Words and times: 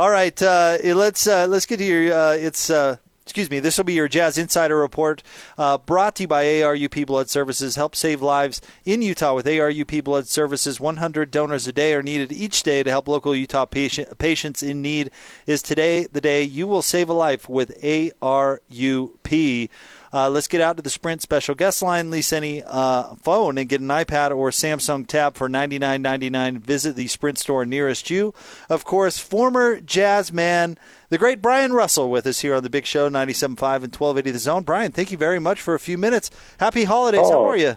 All 0.00 0.08
right, 0.10 0.42
uh, 0.42 0.78
let's 0.82 1.26
uh, 1.26 1.46
let's 1.46 1.66
get 1.66 1.76
to 1.76 1.84
your. 1.84 2.10
Uh, 2.10 2.32
it's 2.32 2.70
uh, 2.70 2.96
excuse 3.22 3.50
me, 3.50 3.60
this 3.60 3.76
will 3.76 3.84
be 3.84 3.92
your 3.92 4.08
Jazz 4.08 4.38
Insider 4.38 4.78
Report 4.78 5.22
uh, 5.58 5.76
brought 5.76 6.14
to 6.14 6.22
you 6.22 6.26
by 6.26 6.42
ARUP 6.42 7.04
Blood 7.04 7.28
Services. 7.28 7.76
Help 7.76 7.94
save 7.94 8.22
lives 8.22 8.62
in 8.86 9.02
Utah 9.02 9.34
with 9.34 9.44
ARUP 9.44 10.02
Blood 10.02 10.26
Services. 10.26 10.80
100 10.80 11.30
donors 11.30 11.68
a 11.68 11.72
day 11.74 11.92
are 11.92 12.02
needed 12.02 12.32
each 12.32 12.62
day 12.62 12.82
to 12.82 12.88
help 12.88 13.08
local 13.08 13.36
Utah 13.36 13.66
patient, 13.66 14.16
patients 14.16 14.62
in 14.62 14.80
need. 14.80 15.10
Is 15.46 15.60
today 15.60 16.06
the 16.10 16.22
day 16.22 16.44
you 16.44 16.66
will 16.66 16.80
save 16.80 17.10
a 17.10 17.12
life 17.12 17.46
with 17.46 17.78
ARUP? 17.82 19.68
Uh, 20.12 20.28
let's 20.28 20.48
get 20.48 20.60
out 20.60 20.76
to 20.76 20.82
the 20.82 20.90
Sprint 20.90 21.22
special 21.22 21.54
guest 21.54 21.82
line. 21.82 22.10
Lease 22.10 22.32
any 22.32 22.62
uh, 22.66 23.14
phone 23.16 23.56
and 23.58 23.68
get 23.68 23.80
an 23.80 23.88
iPad 23.88 24.36
or 24.36 24.50
Samsung 24.50 25.06
tab 25.06 25.36
for 25.36 25.48
$99.99. 25.48 26.58
Visit 26.58 26.96
the 26.96 27.06
Sprint 27.06 27.38
store 27.38 27.64
nearest 27.64 28.10
you. 28.10 28.34
Of 28.68 28.84
course, 28.84 29.18
former 29.18 29.80
jazz 29.80 30.32
man, 30.32 30.76
the 31.10 31.18
great 31.18 31.40
Bryon 31.40 31.72
Russell, 31.72 32.10
with 32.10 32.26
us 32.26 32.40
here 32.40 32.56
on 32.56 32.62
the 32.64 32.70
Big 32.70 32.86
Show, 32.86 33.08
97.5 33.08 33.84
and 33.84 33.94
1280 33.94 34.30
The 34.32 34.38
Zone. 34.38 34.62
Bryon, 34.64 34.92
thank 34.92 35.12
you 35.12 35.18
very 35.18 35.38
much 35.38 35.60
for 35.60 35.74
a 35.74 35.80
few 35.80 35.96
minutes. 35.96 36.30
Happy 36.58 36.84
holidays. 36.84 37.20
Oh, 37.24 37.44
How 37.44 37.48
are 37.48 37.56
you? 37.56 37.76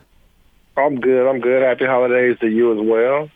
I'm 0.75 0.99
good. 0.99 1.29
I'm 1.29 1.39
good. 1.39 1.61
Happy 1.61 1.85
holidays 1.85 2.39
to 2.39 2.47
you 2.47 2.73
as 2.73 2.87
well. 2.87 3.29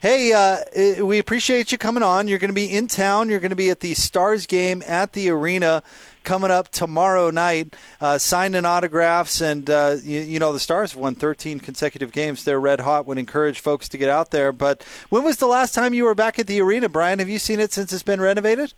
Hey, 0.00 0.34
uh, 0.34 1.02
we 1.02 1.18
appreciate 1.18 1.72
you 1.72 1.78
coming 1.78 2.02
on. 2.02 2.28
You're 2.28 2.38
going 2.38 2.50
to 2.50 2.54
be 2.54 2.70
in 2.70 2.88
town. 2.88 3.30
You're 3.30 3.40
going 3.40 3.50
to 3.50 3.56
be 3.56 3.70
at 3.70 3.80
the 3.80 3.94
Stars 3.94 4.46
game 4.46 4.82
at 4.86 5.14
the 5.14 5.30
arena 5.30 5.82
coming 6.24 6.50
up 6.50 6.68
tomorrow 6.70 7.30
night, 7.30 7.76
uh, 8.00 8.18
signing 8.18 8.64
autographs. 8.64 9.40
And, 9.40 9.68
uh, 9.70 9.96
you, 10.02 10.20
you, 10.20 10.38
know, 10.38 10.52
the 10.52 10.60
Stars 10.60 10.92
have 10.92 11.00
won 11.00 11.14
13 11.14 11.60
consecutive 11.60 12.12
games. 12.12 12.44
They're 12.44 12.60
red 12.60 12.80
hot, 12.80 13.06
would 13.06 13.18
encourage 13.18 13.60
folks 13.60 13.88
to 13.90 13.98
get 13.98 14.08
out 14.08 14.30
there. 14.30 14.52
But 14.52 14.82
when 15.10 15.22
was 15.22 15.36
the 15.36 15.46
last 15.46 15.74
time 15.74 15.94
you 15.94 16.04
were 16.04 16.14
back 16.14 16.38
at 16.38 16.46
the 16.46 16.60
arena, 16.60 16.88
Bryon? 16.88 17.18
Have 17.20 17.28
you 17.28 17.38
seen 17.38 17.60
it 17.60 17.72
since 17.72 17.92
it's 17.92 18.02
been 18.02 18.20
renovated? 18.20 18.72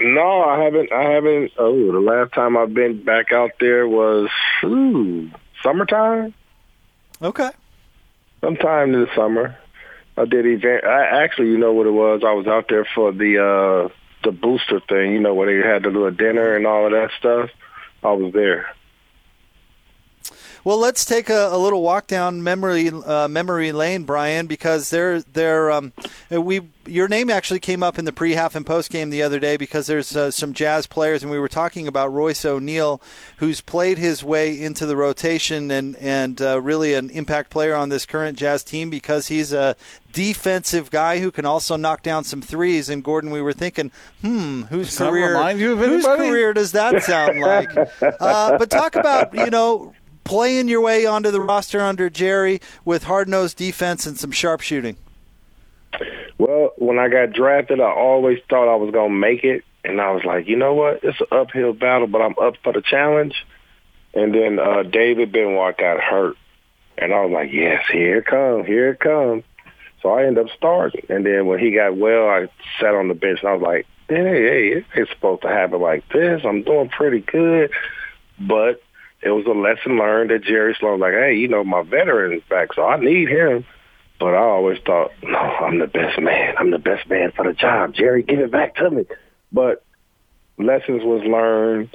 No, 0.00 0.42
I 0.42 0.62
haven't. 0.62 0.92
I 0.92 1.02
haven't. 1.10 1.52
Oh, 1.56 1.92
the 1.92 2.00
last 2.00 2.32
time 2.34 2.56
I've 2.56 2.74
been 2.74 3.02
back 3.02 3.32
out 3.32 3.52
there 3.60 3.88
was 3.88 4.28
ooh, 4.62 5.30
summertime. 5.62 6.34
Okay. 7.22 7.50
Sometime 8.42 8.94
in 8.94 9.00
the 9.00 9.08
summer, 9.16 9.56
I 10.18 10.26
did 10.26 10.44
event. 10.46 10.84
I 10.84 11.24
actually, 11.24 11.48
you 11.48 11.56
know 11.56 11.72
what 11.72 11.86
it 11.86 11.92
was. 11.92 12.22
I 12.26 12.32
was 12.32 12.46
out 12.46 12.68
there 12.68 12.84
for 12.84 13.10
the 13.10 13.42
uh 13.42 13.88
the 14.26 14.32
booster 14.32 14.80
thing, 14.80 15.12
you 15.12 15.20
know, 15.20 15.34
where 15.34 15.46
they 15.46 15.66
had 15.66 15.84
the 15.84 15.88
little 15.88 16.10
dinner 16.10 16.56
and 16.56 16.66
all 16.66 16.84
of 16.84 16.92
that 16.92 17.10
stuff. 17.18 17.50
I 18.02 18.12
was 18.12 18.32
there. 18.32 18.66
Well, 20.66 20.78
let's 20.78 21.04
take 21.04 21.30
a, 21.30 21.50
a 21.52 21.56
little 21.56 21.80
walk 21.80 22.08
down 22.08 22.42
memory 22.42 22.88
uh, 22.88 23.28
memory 23.28 23.70
lane, 23.70 24.02
Bryon, 24.02 24.48
because 24.48 24.90
there 24.90 25.22
there 25.22 25.70
um, 25.70 25.92
we 26.28 26.60
your 26.84 27.06
name 27.06 27.30
actually 27.30 27.60
came 27.60 27.84
up 27.84 28.00
in 28.00 28.04
the 28.04 28.12
pre 28.12 28.32
half 28.32 28.56
and 28.56 28.66
post 28.66 28.90
game 28.90 29.10
the 29.10 29.22
other 29.22 29.38
day 29.38 29.56
because 29.56 29.86
there's 29.86 30.16
uh, 30.16 30.32
some 30.32 30.52
Jazz 30.52 30.88
players, 30.88 31.22
and 31.22 31.30
we 31.30 31.38
were 31.38 31.48
talking 31.48 31.86
about 31.86 32.12
Royce 32.12 32.44
O'Neale, 32.44 33.00
who's 33.36 33.60
played 33.60 33.96
his 33.96 34.24
way 34.24 34.60
into 34.60 34.86
the 34.86 34.96
rotation 34.96 35.70
and 35.70 35.94
and 35.98 36.42
uh, 36.42 36.60
really 36.60 36.94
an 36.94 37.10
impact 37.10 37.50
player 37.50 37.76
on 37.76 37.88
this 37.88 38.04
current 38.04 38.36
Jazz 38.36 38.64
team 38.64 38.90
because 38.90 39.28
he's 39.28 39.52
a 39.52 39.76
defensive 40.12 40.90
guy 40.90 41.20
who 41.20 41.30
can 41.30 41.46
also 41.46 41.76
knock 41.76 42.02
down 42.02 42.24
some 42.24 42.42
threes. 42.42 42.88
And 42.88 43.04
Gordon, 43.04 43.30
we 43.30 43.40
were 43.40 43.52
thinking, 43.52 43.92
hmm, 44.20 44.62
whose 44.62 44.88
Does 44.88 44.98
career 44.98 45.34
whose 45.76 46.04
career 46.04 46.52
does 46.52 46.72
that 46.72 47.04
sound 47.04 47.38
like? 47.38 47.70
uh, 48.02 48.58
but 48.58 48.68
talk 48.68 48.96
about 48.96 49.32
you 49.32 49.50
know 49.50 49.94
playing 50.26 50.68
your 50.68 50.80
way 50.80 51.06
onto 51.06 51.30
the 51.30 51.40
roster 51.40 51.80
under 51.80 52.10
Jerry 52.10 52.60
with 52.84 53.04
hard 53.04 53.28
nosed 53.28 53.56
defense 53.56 54.06
and 54.06 54.18
some 54.18 54.32
sharp 54.32 54.60
shooting. 54.60 54.96
Well, 56.38 56.72
when 56.76 56.98
I 56.98 57.08
got 57.08 57.32
drafted, 57.32 57.80
I 57.80 57.90
always 57.90 58.38
thought 58.50 58.70
I 58.70 58.76
was 58.76 58.90
going 58.90 59.10
to 59.10 59.16
make 59.16 59.44
it. 59.44 59.64
And 59.84 60.00
I 60.00 60.10
was 60.10 60.24
like, 60.24 60.48
you 60.48 60.56
know 60.56 60.74
what? 60.74 61.00
It's 61.04 61.20
an 61.20 61.28
uphill 61.30 61.72
battle, 61.72 62.08
but 62.08 62.20
I'm 62.20 62.34
up 62.40 62.54
for 62.62 62.72
the 62.72 62.82
challenge. 62.82 63.46
And 64.14 64.34
then 64.34 64.58
uh, 64.58 64.82
David 64.82 65.30
Benoit 65.30 65.78
got 65.78 66.00
hurt. 66.00 66.36
And 66.98 67.12
I 67.12 67.24
was 67.24 67.32
like, 67.32 67.52
yes, 67.52 67.84
here 67.90 68.18
it 68.18 68.26
comes, 68.26 68.66
here 68.66 68.90
it 68.90 69.00
comes. 69.00 69.44
So 70.02 70.10
I 70.10 70.24
ended 70.24 70.46
up 70.46 70.56
starting. 70.56 71.06
And 71.08 71.24
then 71.24 71.46
when 71.46 71.58
he 71.58 71.70
got 71.70 71.96
well, 71.96 72.28
I 72.28 72.48
sat 72.80 72.94
on 72.94 73.08
the 73.08 73.14
bench 73.14 73.40
and 73.40 73.50
I 73.50 73.54
was 73.54 73.62
like, 73.62 73.86
hey, 74.08 74.14
hey, 74.14 74.84
it's 74.94 75.10
supposed 75.10 75.42
to 75.42 75.48
happen 75.48 75.80
like 75.80 76.08
this. 76.12 76.42
I'm 76.44 76.62
doing 76.62 76.88
pretty 76.88 77.20
good. 77.20 77.70
But 78.38 78.82
it 79.26 79.30
was 79.30 79.44
a 79.46 79.50
lesson 79.50 79.98
learned 79.98 80.30
that 80.30 80.44
Jerry 80.44 80.76
Sloan 80.78 81.00
like, 81.00 81.12
hey, 81.12 81.34
you 81.34 81.48
know, 81.48 81.64
my 81.64 81.82
veteran's 81.82 82.44
back, 82.48 82.72
so 82.74 82.84
I 82.84 82.96
need 83.00 83.28
him. 83.28 83.64
But 84.20 84.34
I 84.34 84.38
always 84.38 84.78
thought, 84.86 85.10
no, 85.20 85.36
I'm 85.36 85.80
the 85.80 85.88
best 85.88 86.20
man. 86.20 86.54
I'm 86.56 86.70
the 86.70 86.78
best 86.78 87.08
man 87.08 87.32
for 87.32 87.44
the 87.44 87.52
job. 87.52 87.92
Jerry, 87.92 88.22
give 88.22 88.38
it 88.38 88.52
back 88.52 88.76
to 88.76 88.88
me. 88.88 89.04
But 89.50 89.84
lessons 90.58 91.02
was 91.02 91.22
learned. 91.24 91.90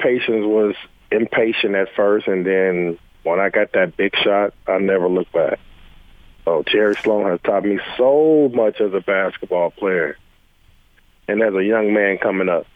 Patience 0.00 0.44
was 0.44 0.74
impatient 1.12 1.76
at 1.76 1.94
first, 1.94 2.26
and 2.26 2.44
then 2.44 2.98
when 3.22 3.38
I 3.38 3.50
got 3.50 3.72
that 3.74 3.96
big 3.96 4.16
shot, 4.16 4.52
I 4.66 4.78
never 4.78 5.08
looked 5.08 5.32
back. 5.32 5.60
So 6.44 6.64
Jerry 6.66 6.96
Sloan 6.96 7.30
has 7.30 7.40
taught 7.44 7.64
me 7.64 7.78
so 7.96 8.50
much 8.52 8.80
as 8.80 8.92
a 8.92 9.00
basketball 9.00 9.70
player, 9.70 10.18
and 11.28 11.40
as 11.40 11.54
a 11.54 11.62
young 11.62 11.94
man 11.94 12.18
coming 12.18 12.48
up. 12.48 12.66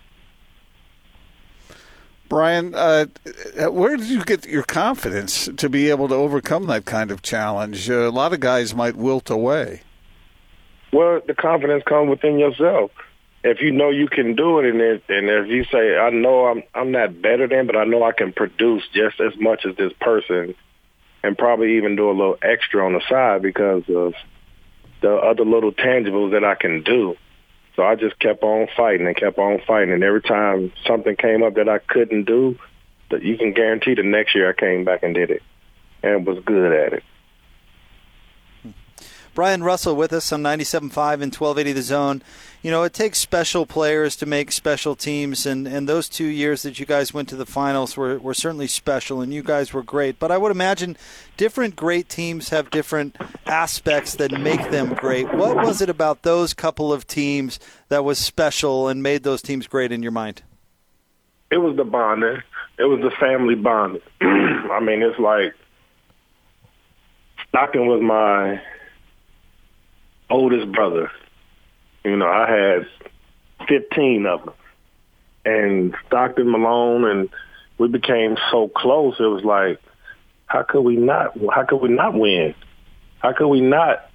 Bryon, 2.28 2.74
uh, 2.74 3.06
where 3.70 3.96
did 3.96 4.06
you 4.06 4.24
get 4.24 4.46
your 4.46 4.62
confidence 4.62 5.48
to 5.56 5.68
be 5.68 5.88
able 5.88 6.08
to 6.08 6.14
overcome 6.14 6.66
that 6.66 6.84
kind 6.84 7.10
of 7.10 7.22
challenge? 7.22 7.88
Uh, 7.88 8.08
a 8.08 8.10
lot 8.10 8.32
of 8.32 8.40
guys 8.40 8.74
might 8.74 8.96
wilt 8.96 9.30
away. 9.30 9.82
Well, 10.92 11.20
the 11.26 11.34
confidence 11.34 11.84
comes 11.84 12.10
within 12.10 12.38
yourself. 12.38 12.90
If 13.44 13.60
you 13.60 13.70
know 13.70 13.90
you 13.90 14.08
can 14.08 14.34
do 14.34 14.58
it, 14.58 14.66
and 14.66 14.80
if, 14.80 15.02
and 15.08 15.28
if 15.28 15.48
you 15.48 15.64
say, 15.64 15.96
"I 15.96 16.10
know 16.10 16.46
I'm 16.46 16.62
I'm 16.74 16.90
not 16.90 17.22
better 17.22 17.46
than, 17.46 17.66
but 17.66 17.76
I 17.76 17.84
know 17.84 18.02
I 18.02 18.12
can 18.12 18.32
produce 18.32 18.82
just 18.92 19.20
as 19.20 19.32
much 19.38 19.64
as 19.64 19.76
this 19.76 19.92
person," 20.00 20.54
and 21.22 21.38
probably 21.38 21.76
even 21.76 21.96
do 21.96 22.10
a 22.10 22.12
little 22.12 22.38
extra 22.42 22.84
on 22.84 22.94
the 22.94 23.02
side 23.08 23.42
because 23.42 23.84
of 23.88 24.14
the 25.00 25.14
other 25.14 25.44
little 25.44 25.72
tangibles 25.72 26.32
that 26.32 26.44
I 26.44 26.56
can 26.56 26.82
do 26.82 27.16
so 27.78 27.84
I 27.84 27.94
just 27.94 28.18
kept 28.18 28.42
on 28.42 28.66
fighting 28.76 29.06
and 29.06 29.16
kept 29.16 29.38
on 29.38 29.60
fighting. 29.64 29.94
And 29.94 30.02
every 30.02 30.20
time 30.20 30.72
something 30.84 31.14
came 31.14 31.44
up 31.44 31.54
that 31.54 31.68
I 31.68 31.78
couldn't 31.78 32.24
do, 32.24 32.58
that 33.12 33.22
you 33.22 33.38
can 33.38 33.52
guarantee 33.52 33.94
the 33.94 34.02
next 34.02 34.34
year 34.34 34.50
I 34.50 34.52
came 34.52 34.84
back 34.84 35.04
and 35.04 35.14
did 35.14 35.30
it 35.30 35.44
and 36.02 36.26
was 36.26 36.42
good 36.44 36.72
at 36.72 36.92
it. 36.94 37.04
Bryon 39.38 39.62
Russell 39.62 39.94
with 39.94 40.12
us 40.12 40.32
on 40.32 40.42
97.5 40.42 40.82
and 41.22 41.32
1280 41.32 41.72
The 41.72 41.82
Zone. 41.82 42.22
You 42.60 42.72
know, 42.72 42.82
it 42.82 42.92
takes 42.92 43.20
special 43.20 43.66
players 43.66 44.16
to 44.16 44.26
make 44.26 44.50
special 44.50 44.96
teams, 44.96 45.46
and, 45.46 45.68
and 45.68 45.88
those 45.88 46.08
two 46.08 46.24
years 46.24 46.64
that 46.64 46.80
you 46.80 46.86
guys 46.86 47.14
went 47.14 47.28
to 47.28 47.36
the 47.36 47.46
finals 47.46 47.96
were, 47.96 48.18
were 48.18 48.34
certainly 48.34 48.66
special, 48.66 49.20
and 49.20 49.32
you 49.32 49.44
guys 49.44 49.72
were 49.72 49.84
great. 49.84 50.18
But 50.18 50.32
I 50.32 50.38
would 50.38 50.50
imagine 50.50 50.96
different 51.36 51.76
great 51.76 52.08
teams 52.08 52.48
have 52.48 52.70
different 52.70 53.14
aspects 53.46 54.16
that 54.16 54.32
make 54.40 54.72
them 54.72 54.94
great. 54.94 55.32
What 55.32 55.58
was 55.58 55.80
it 55.80 55.88
about 55.88 56.22
those 56.24 56.52
couple 56.52 56.92
of 56.92 57.06
teams 57.06 57.60
that 57.90 58.02
was 58.02 58.18
special 58.18 58.88
and 58.88 59.04
made 59.04 59.22
those 59.22 59.40
teams 59.40 59.68
great 59.68 59.92
in 59.92 60.02
your 60.02 60.10
mind? 60.10 60.42
It 61.52 61.58
was 61.58 61.76
the 61.76 61.84
bonding. 61.84 62.42
It 62.76 62.86
was 62.86 63.00
the 63.02 63.12
family 63.20 63.54
bonding. 63.54 64.02
I 64.20 64.80
mean, 64.80 65.00
it's 65.00 65.20
like 65.20 65.54
Stockton 67.48 67.86
was 67.86 68.02
my 68.02 68.60
oldest 70.30 70.70
brother. 70.72 71.10
You 72.04 72.16
know, 72.16 72.28
I 72.28 72.50
had 72.50 72.86
15 73.68 74.26
of 74.26 74.44
them. 74.44 74.54
And 75.44 75.94
Stockton 76.06 76.50
Malone 76.50 77.04
and 77.04 77.28
we 77.78 77.88
became 77.88 78.36
so 78.50 78.68
close. 78.68 79.16
It 79.18 79.22
was 79.22 79.44
like, 79.44 79.80
how 80.46 80.62
could 80.62 80.82
we 80.82 80.96
not, 80.96 81.38
how 81.52 81.64
could 81.64 81.78
we 81.80 81.88
not 81.88 82.14
win? 82.14 82.54
How 83.20 83.32
could 83.32 83.48
we 83.48 83.60
not 83.60 84.08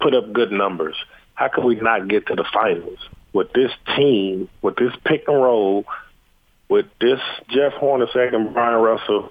put 0.00 0.14
up 0.14 0.32
good 0.32 0.52
numbers? 0.52 0.96
How 1.34 1.48
could 1.48 1.64
we 1.64 1.76
not 1.76 2.08
get 2.08 2.26
to 2.28 2.34
the 2.34 2.44
finals 2.52 2.98
with 3.32 3.52
this 3.52 3.70
team, 3.96 4.48
with 4.62 4.76
this 4.76 4.92
pick 5.04 5.24
and 5.26 5.36
roll, 5.36 5.84
with 6.68 6.86
this 7.00 7.20
Jeff 7.48 7.72
Hornacek 7.74 8.34
and 8.34 8.54
Bryon 8.54 8.80
Russell 8.80 9.30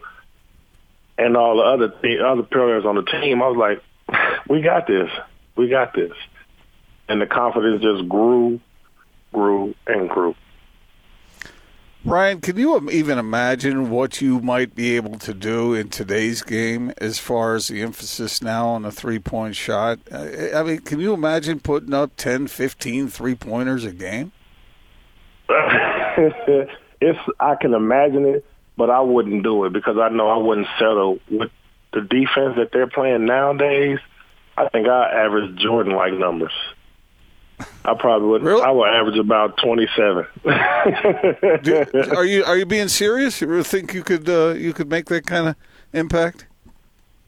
and 1.18 1.38
all 1.38 1.58
the 1.58 1.64
other 1.64 1.94
th- 2.02 2.20
other 2.20 2.44
players 2.44 2.86
on 2.86 2.96
the 2.96 3.04
team? 3.04 3.42
I 3.42 3.48
was 3.48 3.58
like, 3.58 4.20
we 4.50 4.62
got 4.62 4.88
this 4.88 5.10
we 5.56 5.70
got 5.70 5.94
this. 5.94 6.14
And 7.08 7.22
the 7.22 7.26
confidence 7.26 7.82
just 7.82 8.08
grew, 8.08 8.60
grew, 9.32 9.76
and 9.88 10.10
grew. 10.10 10.36
Bryon, 12.06 12.42
can 12.42 12.58
you 12.58 12.90
even 12.90 13.18
imagine 13.18 13.90
what 13.90 14.20
you 14.20 14.42
might 14.42 14.76
be 14.76 14.98
able 14.98 15.18
to 15.20 15.34
do 15.34 15.74
in 15.74 15.88
today's 15.88 16.42
game 16.42 16.92
as 16.98 17.18
far 17.18 17.56
as 17.56 17.70
the 17.70 17.82
emphasis 17.82 18.42
now 18.42 18.68
on 18.68 18.82
the 18.82 18.92
three 18.92 19.20
point 19.20 19.56
shot? 19.56 20.00
Uh, 20.12 20.28
I 20.54 20.64
mean, 20.64 20.80
can 20.80 21.00
you 21.00 21.14
imagine 21.14 21.62
putting 21.62 21.94
up 21.94 22.12
10, 22.18 22.48
15 22.48 23.08
three 23.08 23.36
pointers 23.36 23.86
a 23.86 23.94
game? 23.94 24.34
it's 25.50 27.20
I 27.40 27.56
can 27.56 27.74
imagine 27.74 28.26
it, 28.26 28.46
but 28.76 28.90
I 28.90 29.00
wouldn't 29.00 29.44
do 29.44 29.64
it 29.64 29.72
because 29.72 29.98
I 29.98 30.10
know 30.10 30.28
I 30.28 30.38
wouldn't 30.38 30.68
settle 30.78 31.20
with 31.32 31.52
the 31.94 32.02
defense 32.02 32.58
that 32.58 32.70
they're 32.74 32.88
playing 32.88 33.26
nowadays. 33.26 34.00
I 34.58 34.70
think 34.70 34.88
I 34.88 35.10
average 35.26 35.56
Jordan 35.58 35.94
like 35.94 36.14
numbers. 36.14 36.54
I 37.86 37.94
probably 37.94 38.28
would. 38.28 38.44
Really? 38.44 38.62
I 38.62 38.72
would 38.72 38.90
average 38.90 39.18
about 39.18 39.58
twenty-seven. 39.58 40.26
Do, 41.64 41.86
are 42.16 42.26
you 42.26 42.44
are 42.46 42.58
you 42.58 42.66
being 42.66 42.88
serious? 42.88 43.40
You 43.42 43.48
really 43.48 43.64
think 43.64 43.94
you 43.94 44.04
could 44.04 44.28
uh, 44.28 44.50
you 44.50 44.74
could 44.74 44.90
make 44.90 45.06
that 45.06 45.26
kind 45.26 45.50
of 45.50 45.56
impact? 45.94 46.48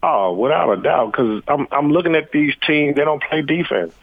oh, 0.05 0.33
without 0.33 0.71
a 0.71 0.81
doubt, 0.81 1.11
because 1.11 1.43
I'm 1.47 1.67
I'm 1.71 1.91
looking 1.91 2.15
at 2.15 2.31
these 2.31 2.53
teams. 2.65 2.95
They 2.95 3.03
don't 3.03 3.23
play 3.23 3.41
defense. 3.41 3.93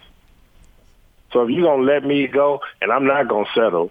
So 1.33 1.43
if 1.43 1.51
you're 1.51 1.65
gonna 1.65 1.83
let 1.83 2.05
me 2.05 2.27
go, 2.27 2.61
and 2.81 2.93
I'm 2.93 3.07
not 3.07 3.29
gonna 3.29 3.49
settle, 3.55 3.91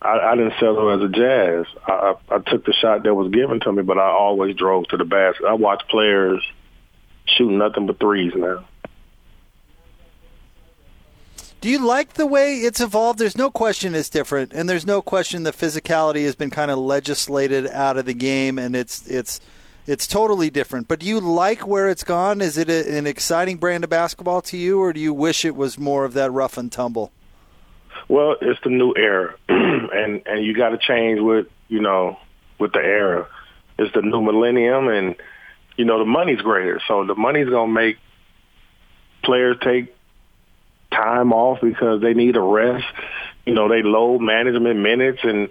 I, 0.00 0.18
I 0.18 0.36
didn't 0.36 0.54
settle 0.60 0.90
as 0.90 1.02
a 1.02 1.08
Jazz. 1.08 1.66
I, 1.86 1.92
I, 2.30 2.36
I 2.36 2.38
took 2.38 2.64
the 2.64 2.72
shot 2.72 3.02
that 3.02 3.14
was 3.14 3.32
given 3.32 3.60
to 3.60 3.72
me, 3.72 3.82
but 3.82 3.98
I 3.98 4.08
always 4.08 4.54
drove 4.56 4.88
to 4.88 4.96
the 4.96 5.04
basket. 5.04 5.46
I 5.46 5.54
watch 5.54 5.82
players 5.88 6.42
shooting 7.26 7.58
nothing 7.58 7.86
but 7.86 7.98
threes 7.98 8.32
now. 8.34 8.64
Do 11.60 11.70
you 11.70 11.84
like 11.84 12.14
the 12.14 12.26
way 12.26 12.58
it's 12.58 12.80
evolved? 12.80 13.18
There's 13.18 13.36
no 13.36 13.50
question 13.50 13.94
it's 13.94 14.10
different, 14.10 14.52
and 14.52 14.68
there's 14.68 14.86
no 14.86 15.02
question 15.02 15.42
the 15.42 15.52
physicality 15.52 16.24
has 16.24 16.36
been 16.36 16.50
kind 16.50 16.70
of 16.70 16.78
legislated 16.78 17.66
out 17.66 17.96
of 17.96 18.04
the 18.04 18.14
game, 18.14 18.58
and 18.58 18.76
it's 18.76 19.06
it's 19.08 19.40
it's 19.86 20.06
totally 20.06 20.50
different. 20.50 20.86
But 20.86 21.00
do 21.00 21.06
you 21.06 21.18
like 21.18 21.66
where 21.66 21.88
it's 21.88 22.04
gone? 22.04 22.40
Is 22.40 22.58
it 22.58 22.68
a, 22.68 22.96
an 22.96 23.06
exciting 23.06 23.56
brand 23.56 23.84
of 23.84 23.90
basketball 23.90 24.42
to 24.42 24.56
you, 24.56 24.80
or 24.80 24.92
do 24.92 25.00
you 25.00 25.14
wish 25.14 25.44
it 25.44 25.56
was 25.56 25.78
more 25.78 26.04
of 26.04 26.12
that 26.12 26.30
rough 26.30 26.58
and 26.58 26.70
tumble? 26.70 27.10
Well, 28.08 28.36
it's 28.40 28.60
the 28.62 28.70
new 28.70 28.94
era, 28.96 29.34
and 29.48 30.22
and 30.26 30.44
you 30.44 30.54
got 30.54 30.68
to 30.68 30.78
change 30.78 31.20
with 31.20 31.46
you 31.68 31.80
know 31.80 32.18
with 32.58 32.74
the 32.74 32.80
era. 32.80 33.26
It's 33.78 33.92
the 33.94 34.02
new 34.02 34.22
millennium, 34.22 34.88
and 34.88 35.16
you 35.76 35.84
know 35.84 35.98
the 35.98 36.04
money's 36.04 36.40
greater, 36.40 36.80
so 36.86 37.04
the 37.04 37.14
money's 37.14 37.48
gonna 37.48 37.72
make 37.72 37.98
players 39.22 39.56
take 39.62 39.94
time 40.90 41.32
off 41.32 41.58
because 41.60 42.00
they 42.00 42.14
need 42.14 42.36
a 42.36 42.40
rest. 42.40 42.86
You 43.44 43.54
know, 43.54 43.68
they 43.68 43.82
load 43.82 44.20
management 44.20 44.78
minutes, 44.80 45.20
and 45.22 45.48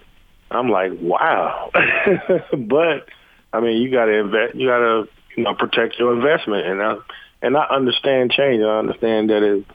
I'm 0.51 0.69
like, 0.69 0.92
wow. 1.00 1.72
but 2.57 3.07
I 3.54 3.60
mean, 3.60 3.81
you 3.81 3.92
got 3.92 4.06
to 4.06 4.13
invest. 4.13 4.56
You 4.56 4.68
got 4.68 4.80
to 4.80 5.07
you 5.36 5.44
know 5.44 5.54
protect 5.54 6.00
your 6.00 6.13
investment, 6.13 6.66
and 6.66 6.81
I 6.81 6.95
and 7.42 7.57
I 7.57 7.66
understand 7.66 8.31
change. 8.31 8.62
I 8.62 8.80
understand 8.80 9.30
that 9.30 9.44
it 9.44 9.66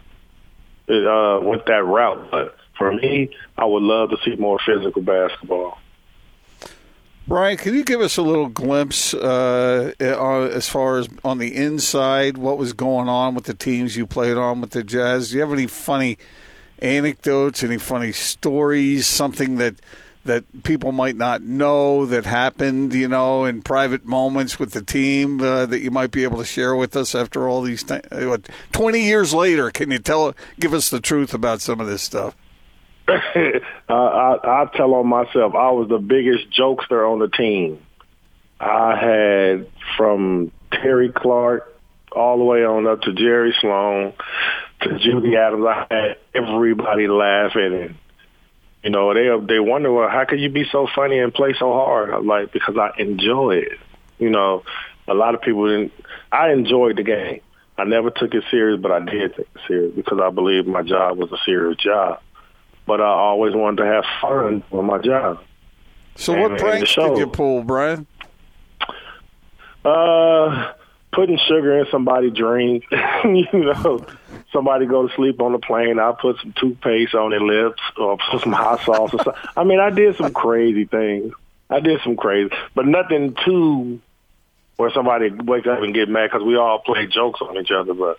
it 0.88 1.06
uh, 1.06 1.40
went 1.40 1.66
that 1.66 1.84
route, 1.84 2.30
but 2.30 2.56
for 2.76 2.92
me, 2.92 3.30
I 3.56 3.64
would 3.64 3.82
love 3.82 4.10
to 4.10 4.16
see 4.24 4.36
more 4.36 4.58
physical 4.64 5.02
basketball. 5.02 5.78
Bryon, 7.26 7.58
can 7.58 7.74
you 7.74 7.84
give 7.84 8.00
us 8.00 8.16
a 8.16 8.22
little 8.22 8.48
glimpse 8.48 9.14
uh, 9.14 9.92
as 10.00 10.68
far 10.68 10.98
as 10.98 11.08
on 11.24 11.38
the 11.38 11.54
inside 11.54 12.38
what 12.38 12.58
was 12.58 12.72
going 12.72 13.08
on 13.08 13.34
with 13.34 13.44
the 13.44 13.54
teams 13.54 13.96
you 13.96 14.06
played 14.06 14.36
on 14.36 14.60
with 14.60 14.70
the 14.70 14.82
Jazz? 14.82 15.30
Do 15.30 15.36
you 15.36 15.40
have 15.42 15.52
any 15.52 15.68
funny 15.68 16.18
anecdotes, 16.80 17.62
any 17.62 17.78
funny 17.78 18.12
stories, 18.12 19.06
something 19.06 19.56
that 19.56 19.76
that 20.24 20.44
people 20.64 20.92
might 20.92 21.16
not 21.16 21.40
know 21.40 22.04
that 22.04 22.26
happened, 22.26 22.92
you 22.92 23.08
know, 23.08 23.46
in 23.46 23.62
private 23.62 24.04
moments 24.04 24.58
with 24.58 24.72
the 24.72 24.82
team 24.82 25.40
uh, 25.40 25.64
that 25.64 25.80
you 25.80 25.90
might 25.90 26.10
be 26.10 26.24
able 26.24 26.36
to 26.36 26.44
share 26.44 26.76
with 26.76 26.94
us 26.94 27.14
after 27.14 27.48
all 27.48 27.62
these 27.62 27.82
th- 27.82 28.04
20 28.72 29.00
years 29.00 29.32
later? 29.32 29.70
Can 29.70 29.90
you 29.90 29.98
tell 29.98 30.34
give 30.58 30.74
us 30.74 30.90
the 30.90 31.00
truth 31.00 31.32
about 31.32 31.62
some 31.62 31.80
of 31.80 31.86
this 31.86 32.02
stuff? 32.02 32.36
uh, 33.88 33.92
I, 33.92 34.62
I 34.62 34.70
tell 34.76 34.94
on 34.94 35.06
myself, 35.06 35.54
I 35.54 35.70
was 35.70 35.88
the 35.88 35.98
biggest 35.98 36.50
jokester 36.50 37.10
on 37.10 37.18
the 37.18 37.28
team. 37.28 37.80
I 38.60 38.96
had 38.96 39.68
from 39.96 40.52
Terry 40.70 41.10
Clark 41.10 41.66
all 42.12 42.38
the 42.38 42.44
way 42.44 42.64
on 42.64 42.86
up 42.86 43.02
to 43.02 43.12
Jerry 43.12 43.54
Sloan 43.60 44.12
to 44.82 44.98
Judy 44.98 45.36
Adams. 45.36 45.64
I 45.66 45.86
had 45.90 46.16
everybody 46.34 47.08
laughing, 47.08 47.74
and 47.74 47.94
you 48.84 48.90
know 48.90 49.14
they 49.14 49.28
they 49.46 49.60
wonder, 49.60 49.92
well, 49.92 50.10
how 50.10 50.24
could 50.26 50.40
you 50.40 50.50
be 50.50 50.64
so 50.70 50.86
funny 50.94 51.18
and 51.18 51.32
play 51.32 51.54
so 51.58 51.72
hard? 51.72 52.10
I'm 52.10 52.26
like, 52.26 52.52
because 52.52 52.76
I 52.76 52.90
enjoy 53.00 53.56
it. 53.56 53.78
You 54.18 54.30
know, 54.30 54.62
a 55.08 55.14
lot 55.14 55.34
of 55.34 55.40
people 55.40 55.66
didn't. 55.66 55.92
I 56.30 56.52
enjoyed 56.52 56.98
the 56.98 57.02
game. 57.02 57.40
I 57.78 57.84
never 57.84 58.10
took 58.10 58.34
it 58.34 58.44
serious, 58.50 58.78
but 58.78 58.92
I 58.92 58.98
did 59.00 59.36
take 59.36 59.38
it 59.38 59.48
serious 59.66 59.94
because 59.96 60.20
I 60.22 60.28
believed 60.28 60.68
my 60.68 60.82
job 60.82 61.16
was 61.16 61.32
a 61.32 61.38
serious 61.46 61.78
job 61.78 62.20
but 62.90 63.00
I 63.00 63.04
always 63.04 63.54
wanted 63.54 63.84
to 63.84 63.86
have 63.86 64.04
fun 64.20 64.64
with 64.68 64.84
my 64.84 64.98
job. 64.98 65.38
So, 66.16 66.32
what 66.32 66.40
And- 66.42 66.50
and 66.54 66.60
pranks 66.60 66.92
did 66.92 67.18
you 67.18 67.28
pull, 67.28 67.62
Bryon? 67.62 68.04
Uh, 69.84 70.72
putting 71.12 71.38
sugar 71.38 71.78
in 71.78 71.86
somebody's 71.92 72.32
drink. 72.32 72.82
you 73.24 73.46
know, 73.52 74.04
somebody 74.52 74.86
go 74.86 75.06
to 75.06 75.14
sleep 75.14 75.40
on 75.40 75.52
the 75.52 75.60
plane. 75.60 76.00
I 76.00 76.10
put 76.20 76.40
some 76.40 76.52
toothpaste 76.58 77.14
on 77.14 77.30
their 77.30 77.40
lips 77.40 77.80
or 77.96 78.18
put 78.28 78.40
some 78.42 78.52
hot 78.52 78.80
sauce 78.80 79.14
or 79.14 79.22
something. 79.22 79.42
I 79.56 79.62
mean, 79.62 79.78
I 79.78 79.90
did 79.90 80.16
some 80.16 80.32
crazy 80.32 80.84
things. 80.84 81.32
I 81.70 81.78
did 81.78 82.00
some 82.02 82.16
crazy, 82.16 82.50
but 82.74 82.86
nothing 82.86 83.36
too 83.44 84.00
where 84.78 84.90
somebody 84.90 85.30
wake 85.30 85.68
up 85.68 85.80
and 85.80 85.94
get 85.94 86.08
mad 86.08 86.30
because 86.32 86.42
we 86.44 86.56
all 86.56 86.80
play 86.80 87.06
jokes 87.06 87.40
on 87.40 87.56
each 87.56 87.70
other. 87.70 87.94
But 87.94 88.18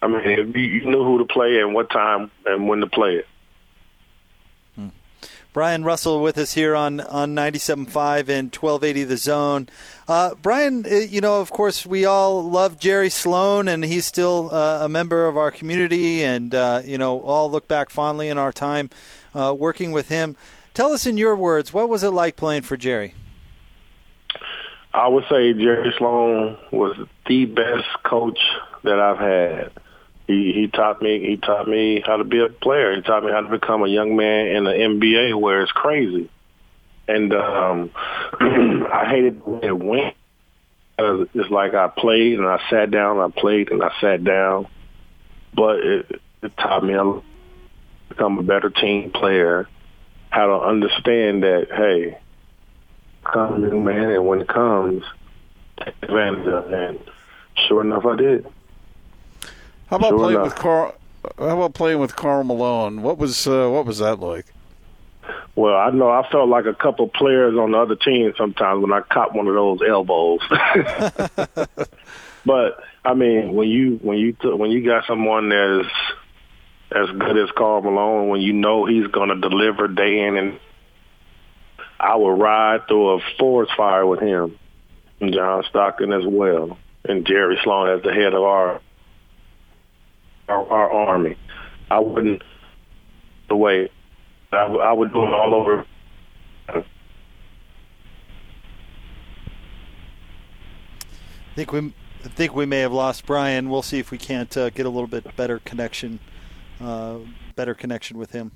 I 0.00 0.08
mean, 0.08 0.22
if 0.24 0.56
you 0.56 0.86
knew 0.86 1.04
who 1.04 1.18
to 1.18 1.26
play 1.26 1.60
and 1.60 1.74
what 1.74 1.90
time 1.90 2.30
and 2.46 2.66
when 2.66 2.80
to 2.80 2.86
play 2.86 3.16
it. 3.16 3.26
Bryon 5.52 5.82
Russell 5.82 6.22
with 6.22 6.38
us 6.38 6.54
here 6.54 6.76
on, 6.76 7.00
on 7.00 7.34
97.5 7.34 8.28
and 8.28 8.54
1280 8.54 9.04
The 9.04 9.16
Zone. 9.16 9.68
Uh, 10.06 10.36
Bryon, 10.36 10.86
uh, 10.86 10.94
you 10.94 11.20
know, 11.20 11.40
of 11.40 11.50
course, 11.50 11.84
we 11.84 12.04
all 12.04 12.48
love 12.48 12.78
Jerry 12.78 13.10
Sloan, 13.10 13.66
and 13.66 13.84
he's 13.84 14.06
still 14.06 14.50
uh, 14.54 14.84
a 14.84 14.88
member 14.88 15.26
of 15.26 15.36
our 15.36 15.50
community, 15.50 16.22
and, 16.22 16.54
uh, 16.54 16.82
you 16.84 16.98
know, 16.98 17.20
all 17.22 17.50
look 17.50 17.66
back 17.66 17.90
fondly 17.90 18.28
in 18.28 18.38
our 18.38 18.52
time 18.52 18.90
uh, 19.34 19.52
working 19.56 19.90
with 19.90 20.08
him. 20.08 20.36
Tell 20.72 20.92
us 20.92 21.04
in 21.04 21.16
your 21.16 21.34
words, 21.34 21.72
what 21.72 21.88
was 21.88 22.04
it 22.04 22.10
like 22.10 22.36
playing 22.36 22.62
for 22.62 22.76
Jerry? 22.76 23.14
I 24.94 25.08
would 25.08 25.24
say 25.28 25.52
Jerry 25.52 25.92
Sloan 25.98 26.58
was 26.70 26.96
the 27.26 27.46
best 27.46 27.88
coach 28.04 28.38
that 28.84 29.00
I've 29.00 29.18
had. 29.18 29.72
He 30.30 30.52
he 30.52 30.68
taught 30.68 31.02
me 31.02 31.18
he 31.18 31.36
taught 31.38 31.66
me 31.66 32.00
how 32.06 32.16
to 32.16 32.22
be 32.22 32.40
a 32.40 32.48
player. 32.48 32.94
He 32.94 33.02
taught 33.02 33.24
me 33.24 33.32
how 33.32 33.40
to 33.40 33.48
become 33.48 33.82
a 33.82 33.88
young 33.88 34.14
man 34.14 34.46
in 34.46 34.62
the 34.62 34.70
NBA 34.70 35.40
where 35.40 35.60
it's 35.62 35.72
crazy. 35.72 36.30
And 37.08 37.34
um 37.34 37.90
I 38.40 39.06
hated 39.08 39.44
the 39.44 39.50
way 39.50 39.60
it 39.64 39.76
went. 39.76 40.14
It's 41.34 41.50
like 41.50 41.74
I 41.74 41.88
played 41.88 42.38
and 42.38 42.46
I 42.46 42.60
sat 42.70 42.92
down, 42.92 43.18
I 43.18 43.28
played 43.28 43.72
and 43.72 43.82
I 43.82 43.90
sat 44.00 44.22
down. 44.22 44.68
But 45.52 45.80
it, 45.80 46.20
it 46.42 46.56
taught 46.56 46.84
me 46.84 46.92
to 46.92 47.24
become 48.08 48.38
a 48.38 48.44
better 48.44 48.70
team 48.70 49.10
player, 49.10 49.68
how 50.28 50.46
to 50.46 50.64
understand 50.64 51.42
that, 51.42 51.66
hey, 51.74 52.18
come 53.24 53.84
man, 53.84 54.10
and 54.10 54.26
when 54.26 54.42
it 54.42 54.48
comes, 54.48 55.02
take 55.84 55.94
advantage 56.02 56.46
of 56.46 56.72
it. 56.72 56.72
And 56.72 57.00
sure 57.66 57.80
enough, 57.80 58.06
I 58.06 58.14
did. 58.14 58.46
How 59.90 59.96
about 59.96 60.10
Sure 60.10 60.18
playing 60.18 60.34
enough. 60.36 60.44
with 60.44 60.54
Karl? 60.54 60.94
How 61.38 61.56
about 61.58 61.74
playing 61.74 61.98
with 61.98 62.14
Karl 62.14 62.44
Malone? 62.44 63.02
What 63.02 63.18
was 63.18 63.46
uh, 63.46 63.68
what 63.68 63.84
was 63.86 63.98
that 63.98 64.20
like? 64.20 64.46
Well, 65.56 65.76
I 65.76 65.90
know 65.90 66.08
I 66.08 66.28
felt 66.30 66.48
like 66.48 66.66
a 66.66 66.74
couple 66.74 67.08
players 67.08 67.56
on 67.58 67.72
the 67.72 67.78
other 67.78 67.96
team 67.96 68.32
sometimes 68.38 68.82
when 68.82 68.92
I 68.92 69.00
caught 69.00 69.34
one 69.34 69.48
of 69.48 69.54
those 69.54 69.80
elbows. 69.86 70.40
but 72.46 72.84
I 73.04 73.14
mean, 73.14 73.52
when 73.54 73.68
you 73.68 73.98
when 74.00 74.16
you 74.16 74.32
t- 74.32 74.52
when 74.52 74.70
you 74.70 74.84
got 74.84 75.06
someone 75.06 75.48
that's 75.48 75.88
as 76.92 77.10
good 77.18 77.36
as 77.36 77.50
Karl 77.56 77.82
Malone, 77.82 78.28
when 78.28 78.40
you 78.40 78.52
know 78.52 78.86
he's 78.86 79.08
going 79.08 79.28
to 79.30 79.40
deliver 79.40 79.88
day 79.88 80.20
in 80.20 80.36
and 80.36 80.60
I 81.98 82.14
would 82.16 82.40
ride 82.40 82.86
through 82.86 83.16
a 83.16 83.20
forest 83.38 83.72
fire 83.76 84.06
with 84.06 84.20
him, 84.20 84.56
and 85.20 85.34
John 85.34 85.64
Stockton 85.68 86.12
as 86.12 86.24
well, 86.24 86.78
and 87.04 87.26
Jerry 87.26 87.58
Sloan 87.62 87.90
as 87.98 88.02
the 88.04 88.12
head 88.14 88.34
of 88.34 88.42
our 88.42 88.80
our, 90.50 90.66
our 90.68 90.90
army. 90.90 91.36
I 91.90 91.98
wouldn't 92.00 92.42
the 93.48 93.56
way 93.56 93.88
I, 94.52 94.62
w- 94.62 94.80
I 94.80 94.92
would 94.92 95.12
do 95.12 95.22
it 95.22 95.32
all 95.32 95.54
over. 95.54 95.86
I 96.68 96.84
think 101.56 101.72
we 101.72 101.92
I 102.24 102.28
think 102.28 102.54
we 102.54 102.66
may 102.66 102.80
have 102.80 102.92
lost 102.92 103.26
Bryon. 103.26 103.70
We'll 103.70 103.82
see 103.82 103.98
if 103.98 104.10
we 104.10 104.18
can't 104.18 104.54
uh, 104.56 104.70
get 104.70 104.84
a 104.84 104.90
little 104.90 105.06
bit 105.06 105.36
better 105.36 105.58
connection, 105.58 106.20
uh, 106.80 107.18
better 107.56 107.74
connection 107.74 108.18
with 108.18 108.32
him. 108.32 108.52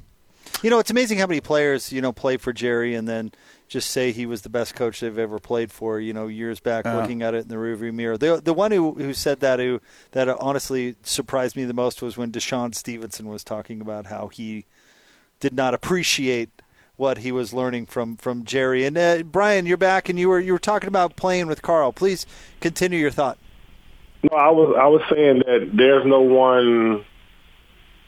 You 0.62 0.70
know, 0.70 0.78
it's 0.78 0.90
amazing 0.90 1.18
how 1.18 1.26
many 1.26 1.40
players 1.40 1.92
you 1.92 2.00
know 2.00 2.12
play 2.12 2.36
for 2.38 2.52
Jerry 2.52 2.94
and 2.94 3.06
then 3.06 3.32
just 3.68 3.90
say 3.90 4.12
he 4.12 4.24
was 4.24 4.42
the 4.42 4.48
best 4.48 4.74
coach 4.74 5.00
they've 5.00 5.18
ever 5.18 5.38
played 5.38 5.70
for. 5.70 6.00
You 6.00 6.12
know, 6.12 6.26
years 6.26 6.60
back, 6.60 6.84
Yeah. 6.84 6.96
looking 6.96 7.22
at 7.22 7.34
it 7.34 7.42
in 7.42 7.48
the 7.48 7.56
rearview 7.56 7.92
mirror. 7.92 8.16
The 8.16 8.40
the 8.42 8.54
one 8.54 8.70
who 8.72 8.94
who 8.94 9.12
said 9.12 9.40
that 9.40 9.58
who 9.58 9.80
that 10.12 10.28
honestly 10.28 10.96
surprised 11.02 11.56
me 11.56 11.64
the 11.64 11.74
most 11.74 12.00
was 12.00 12.16
when 12.16 12.30
DeShawn 12.32 12.74
Stevenson 12.74 13.28
was 13.28 13.44
talking 13.44 13.80
about 13.80 14.06
how 14.06 14.28
he 14.28 14.64
did 15.40 15.52
not 15.54 15.74
appreciate 15.74 16.48
what 16.96 17.18
he 17.18 17.32
was 17.32 17.52
learning 17.52 17.84
from 17.86 18.16
from 18.16 18.44
Jerry. 18.44 18.84
And 18.86 18.96
uh, 18.96 19.22
Bryon, 19.24 19.66
you're 19.66 19.76
back, 19.76 20.08
and 20.08 20.18
you 20.18 20.28
were 20.30 20.40
you 20.40 20.52
were 20.52 20.58
talking 20.58 20.88
about 20.88 21.16
playing 21.16 21.46
with 21.46 21.60
Karl. 21.60 21.92
Please 21.92 22.24
continue 22.60 22.98
your 22.98 23.10
thought. 23.10 23.36
No, 24.22 24.38
I 24.38 24.48
was 24.50 24.74
I 24.80 24.86
was 24.86 25.02
saying 25.10 25.40
that 25.46 25.70
there's 25.74 26.06
no 26.06 26.22
one 26.22 27.04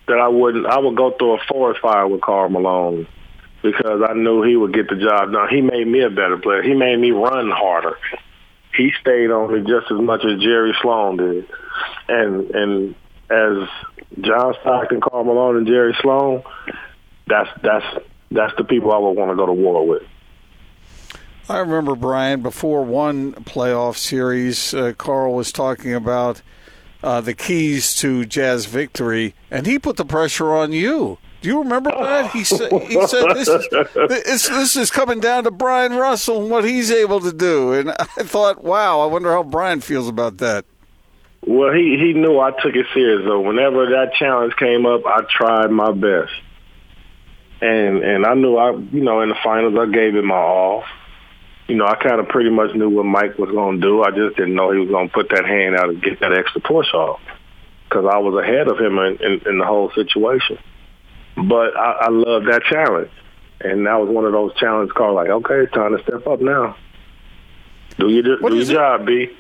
that 0.08 0.18
I 0.18 0.28
wouldn't. 0.28 0.66
I 0.66 0.78
would 0.78 0.96
go 0.96 1.12
through 1.12 1.34
a 1.34 1.44
forest 1.48 1.80
fire 1.80 2.06
with 2.06 2.20
Karl 2.20 2.48
Malone 2.48 3.06
because 3.62 4.02
I 4.08 4.14
knew 4.14 4.42
he 4.42 4.56
would 4.56 4.72
get 4.72 4.88
the 4.88 4.96
job 4.96 5.32
done. 5.32 5.48
He 5.48 5.60
made 5.60 5.86
me 5.86 6.02
a 6.02 6.10
better 6.10 6.36
player. 6.36 6.62
He 6.62 6.74
made 6.74 6.98
me 6.98 7.10
run 7.10 7.50
harder. 7.50 7.98
He 8.76 8.92
stayed 9.00 9.30
on 9.30 9.52
me 9.52 9.60
just 9.60 9.90
as 9.90 10.00
much 10.00 10.24
as 10.24 10.40
Jerry 10.40 10.74
Sloan 10.82 11.16
did, 11.16 11.46
and 12.08 12.50
and 12.50 12.94
as 13.30 13.68
John 14.20 14.54
Stockton, 14.60 15.00
Karl 15.00 15.24
Malone, 15.24 15.56
and 15.56 15.66
Jerry 15.66 15.96
Sloan, 16.00 16.42
that's 17.26 17.50
that's 17.62 17.86
that's 18.30 18.54
the 18.56 18.64
people 18.64 18.92
I 18.92 18.98
would 18.98 19.12
want 19.12 19.30
to 19.30 19.36
go 19.36 19.46
to 19.46 19.52
war 19.52 19.86
with. 19.86 20.02
I 21.48 21.58
remember 21.58 21.94
Bryon 21.94 22.42
before 22.42 22.84
one 22.84 23.32
playoff 23.32 23.96
series, 23.96 24.74
uh, 24.74 24.94
Karl 24.98 25.32
was 25.32 25.52
talking 25.52 25.94
about 25.94 26.42
uh, 27.06 27.20
the 27.20 27.34
keys 27.34 27.94
to 27.94 28.24
Jazz 28.24 28.66
victory, 28.66 29.32
and 29.48 29.64
he 29.64 29.78
put 29.78 29.96
the 29.96 30.04
pressure 30.04 30.52
on 30.52 30.72
you. 30.72 31.18
Do 31.40 31.48
you 31.48 31.60
remember 31.60 31.92
that? 31.92 32.32
He 32.32 32.42
said, 32.42 32.72
he 32.82 33.06
said 33.06 33.32
this, 33.32 33.46
is, 33.46 34.48
this, 34.48 34.76
is 34.76 34.90
coming 34.90 35.20
down 35.20 35.44
to 35.44 35.52
Bryon 35.52 35.92
Russell 35.92 36.42
and 36.42 36.50
what 36.50 36.64
he's 36.64 36.90
able 36.90 37.20
to 37.20 37.32
do. 37.32 37.74
And 37.74 37.92
I 37.92 38.24
thought, 38.24 38.64
wow, 38.64 38.98
I 38.98 39.06
wonder 39.06 39.30
how 39.30 39.44
Bryon 39.44 39.82
feels 39.82 40.08
about 40.08 40.38
that. 40.38 40.64
Well, 41.46 41.72
he, 41.72 41.96
he 41.96 42.12
knew 42.12 42.40
I 42.40 42.50
took 42.50 42.74
it 42.74 42.86
serious, 42.92 43.24
though. 43.24 43.40
Whenever 43.40 43.86
that 43.90 44.14
challenge 44.18 44.56
came 44.56 44.84
up, 44.84 45.06
I 45.06 45.20
tried 45.30 45.70
my 45.70 45.92
best. 45.92 46.32
And 47.60 48.02
and 48.02 48.26
I 48.26 48.34
knew 48.34 48.56
I, 48.56 48.72
you 48.72 49.04
know, 49.04 49.20
in 49.20 49.28
the 49.28 49.36
finals, 49.44 49.78
I 49.78 49.86
gave 49.86 50.16
it 50.16 50.24
my 50.24 50.34
all 50.34 50.84
you 51.68 51.76
know, 51.76 51.86
I 51.86 51.96
kind 51.96 52.20
of 52.20 52.28
pretty 52.28 52.50
much 52.50 52.74
knew 52.74 52.88
what 52.88 53.04
Mike 53.04 53.38
was 53.38 53.50
going 53.50 53.80
to 53.80 53.86
do. 53.86 54.02
I 54.02 54.10
just 54.10 54.36
didn't 54.36 54.54
know 54.54 54.70
he 54.70 54.78
was 54.78 54.88
going 54.88 55.08
to 55.08 55.14
put 55.14 55.30
that 55.30 55.44
hand 55.44 55.76
out 55.76 55.88
and 55.88 56.02
get 56.02 56.20
that 56.20 56.32
extra 56.32 56.60
push 56.60 56.92
off 56.94 57.20
because 57.88 58.06
I 58.10 58.18
was 58.18 58.42
ahead 58.42 58.68
of 58.68 58.78
him 58.78 58.98
in, 58.98 59.18
in, 59.20 59.48
in 59.48 59.58
the 59.58 59.64
whole 59.64 59.90
situation. 59.92 60.58
But 61.36 61.76
I, 61.76 61.92
I 62.02 62.08
love 62.10 62.44
that 62.44 62.62
challenge. 62.62 63.10
And 63.60 63.86
that 63.86 63.94
was 63.94 64.08
one 64.08 64.24
of 64.24 64.32
those 64.32 64.54
challenges 64.56 64.92
called 64.92 65.16
like, 65.16 65.28
okay, 65.28 65.62
it's 65.62 65.72
time 65.72 65.96
to 65.96 66.02
step 66.02 66.26
up 66.26 66.40
now. 66.40 66.76
Do 67.98 68.10
your, 68.10 68.22
do 68.38 68.54
your 68.54 68.64
job, 68.64 69.06
B. 69.06 69.30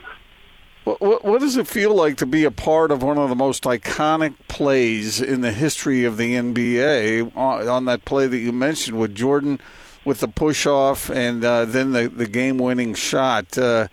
What, 0.84 1.24
what, 1.24 1.40
does 1.40 1.56
it 1.56 1.66
feel 1.66 1.94
like 1.94 2.16
to 2.18 2.26
be 2.26 2.44
a 2.44 2.50
part 2.50 2.90
of 2.90 3.02
one 3.02 3.18
of 3.18 3.28
the 3.28 3.34
most 3.34 3.64
iconic 3.64 4.34
plays 4.46 5.20
in 5.20 5.40
the 5.40 5.52
history 5.52 6.04
of 6.04 6.16
the 6.16 6.34
NBA 6.34 7.36
on, 7.36 7.66
uh, 7.66 7.72
on 7.72 7.84
that 7.86 8.04
play 8.04 8.26
that 8.26 8.38
you 8.38 8.50
mentioned 8.50 8.98
with 8.98 9.14
Jordan– 9.14 9.60
with 10.06 10.20
the 10.20 10.28
push 10.28 10.66
off 10.66 11.10
and 11.10 11.44
uh, 11.44 11.64
then 11.66 11.92
the, 11.92 12.08
the 12.08 12.26
game 12.26 12.56
winning 12.56 12.94
shot. 12.94 13.58
Uh, 13.58 13.88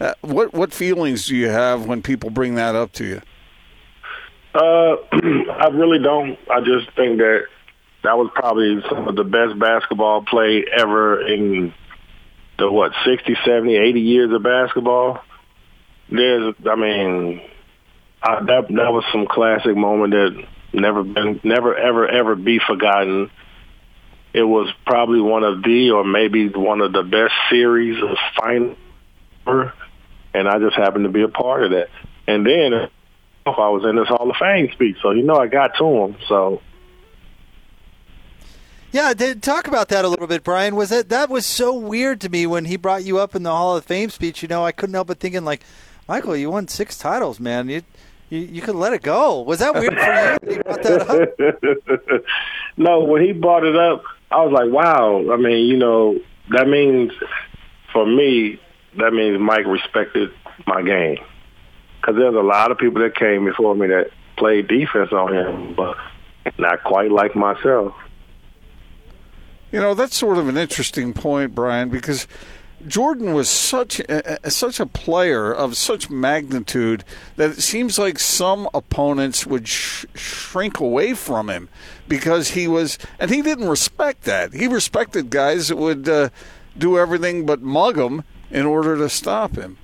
uh, 0.00 0.14
what 0.22 0.54
what 0.54 0.72
feelings 0.72 1.26
do 1.26 1.36
you 1.36 1.48
have 1.48 1.86
when 1.86 2.02
people 2.02 2.30
bring 2.30 2.54
that 2.54 2.74
up 2.74 2.92
to 2.92 3.04
you? 3.04 3.20
Uh, 4.54 4.96
I 5.12 5.68
really 5.72 6.02
don't. 6.02 6.38
I 6.50 6.60
just 6.60 6.86
think 6.96 7.18
that 7.18 7.42
that 8.02 8.16
was 8.16 8.30
probably 8.34 8.82
some 8.88 9.06
of 9.06 9.16
the 9.16 9.24
best 9.24 9.58
basketball 9.58 10.24
play 10.24 10.64
ever 10.76 11.20
in 11.26 11.74
the 12.58 12.70
what 12.70 12.92
60, 13.04 13.36
70, 13.44 13.76
80 13.76 14.00
years 14.00 14.32
of 14.32 14.42
basketball. 14.42 15.20
There's, 16.10 16.54
I 16.68 16.76
mean, 16.76 17.42
I, 18.22 18.40
that 18.44 18.68
that 18.68 18.92
was 18.92 19.04
some 19.12 19.26
classic 19.26 19.76
moment 19.76 20.12
that 20.12 20.44
never 20.72 21.02
been, 21.02 21.40
never 21.44 21.76
ever 21.76 22.08
ever 22.08 22.36
be 22.36 22.60
forgotten 22.66 23.30
it 24.38 24.44
was 24.44 24.72
probably 24.86 25.20
one 25.20 25.42
of 25.42 25.64
the 25.64 25.90
or 25.90 26.04
maybe 26.04 26.48
one 26.48 26.80
of 26.80 26.92
the 26.92 27.02
best 27.02 27.34
series 27.50 28.00
of 28.00 28.16
final 28.38 28.76
and 30.32 30.48
I 30.48 30.60
just 30.60 30.76
happened 30.76 31.04
to 31.06 31.10
be 31.10 31.22
a 31.22 31.28
part 31.28 31.64
of 31.64 31.72
that. 31.72 31.88
And 32.28 32.46
then 32.46 32.88
I 33.44 33.68
was 33.70 33.84
in 33.84 33.96
this 33.96 34.06
Hall 34.06 34.30
of 34.30 34.36
Fame 34.36 34.70
speech, 34.72 34.98
so 35.02 35.10
you 35.10 35.24
know 35.24 35.34
I 35.34 35.48
got 35.48 35.72
to 35.78 35.84
him. 35.84 36.16
So 36.28 36.62
yeah, 38.92 39.12
talk 39.12 39.66
about 39.66 39.88
that 39.88 40.04
a 40.04 40.08
little 40.08 40.28
bit, 40.28 40.44
Bryon. 40.44 40.76
Was 40.76 40.90
that 40.90 41.08
that 41.08 41.28
was 41.28 41.44
so 41.44 41.74
weird 41.74 42.20
to 42.20 42.28
me 42.28 42.46
when 42.46 42.66
he 42.66 42.76
brought 42.76 43.02
you 43.02 43.18
up 43.18 43.34
in 43.34 43.42
the 43.42 43.50
Hall 43.50 43.76
of 43.76 43.84
Fame 43.84 44.10
speech? 44.10 44.40
You 44.40 44.48
know, 44.48 44.64
I 44.64 44.70
couldn't 44.70 44.94
help 44.94 45.08
but 45.08 45.18
thinking 45.18 45.44
like, 45.44 45.62
Michael, 46.06 46.36
you 46.36 46.50
won 46.50 46.68
six 46.68 46.96
titles, 46.96 47.40
man. 47.40 47.68
You 47.68 47.82
you, 48.30 48.40
you 48.40 48.62
could 48.62 48.74
let 48.74 48.92
it 48.92 49.02
go. 49.02 49.40
Was 49.42 49.60
that 49.60 49.74
weird 49.74 49.94
for 49.94 50.46
you? 50.46 50.56
he 50.56 50.62
brought 50.62 50.82
that 50.82 52.10
up? 52.10 52.22
no, 52.76 53.00
when 53.04 53.22
he 53.22 53.32
brought 53.32 53.64
it 53.64 53.76
up, 53.76 54.02
I 54.30 54.44
was 54.44 54.52
like, 54.52 54.70
wow. 54.70 55.32
I 55.32 55.36
mean, 55.36 55.66
you 55.66 55.76
know, 55.76 56.18
that 56.50 56.68
means 56.68 57.12
for 57.92 58.06
me, 58.06 58.60
that 58.98 59.12
means 59.12 59.40
Mike 59.40 59.66
respected 59.66 60.30
my 60.66 60.82
game. 60.82 61.18
Because 62.00 62.16
there's 62.16 62.34
a 62.34 62.40
lot 62.40 62.70
of 62.70 62.78
people 62.78 63.02
that 63.02 63.16
came 63.16 63.44
before 63.44 63.74
me 63.74 63.88
that 63.88 64.10
played 64.36 64.68
defense 64.68 65.12
on 65.12 65.34
him, 65.34 65.74
but 65.74 65.96
not 66.58 66.84
quite 66.84 67.10
like 67.10 67.34
myself. 67.34 67.94
You 69.72 69.80
know, 69.80 69.94
that's 69.94 70.16
sort 70.16 70.38
of 70.38 70.48
an 70.48 70.56
interesting 70.56 71.12
point, 71.12 71.54
Bryon, 71.54 71.90
because 71.90 72.26
Jordan 72.86 73.34
was 73.34 73.48
such 73.48 74.00
a, 74.00 74.50
such 74.50 74.78
a 74.78 74.86
player 74.86 75.52
of 75.52 75.76
such 75.76 76.08
magnitude 76.10 77.04
that 77.36 77.50
it 77.50 77.60
seems 77.60 77.98
like 77.98 78.18
some 78.18 78.68
opponents 78.72 79.46
would 79.46 79.66
sh- 79.66 80.06
shrink 80.14 80.78
away 80.78 81.14
from 81.14 81.50
him 81.50 81.68
because 82.06 82.50
he 82.50 82.68
was, 82.68 82.98
and 83.18 83.30
he 83.30 83.42
didn't 83.42 83.68
respect 83.68 84.22
that. 84.24 84.52
He 84.54 84.68
respected 84.68 85.30
guys 85.30 85.68
that 85.68 85.76
would 85.76 86.08
uh, 86.08 86.28
do 86.76 86.98
everything 86.98 87.46
but 87.46 87.62
mug 87.62 87.98
him 87.98 88.22
in 88.50 88.64
order 88.64 88.96
to 88.96 89.08
stop 89.08 89.56
him. 89.56 89.78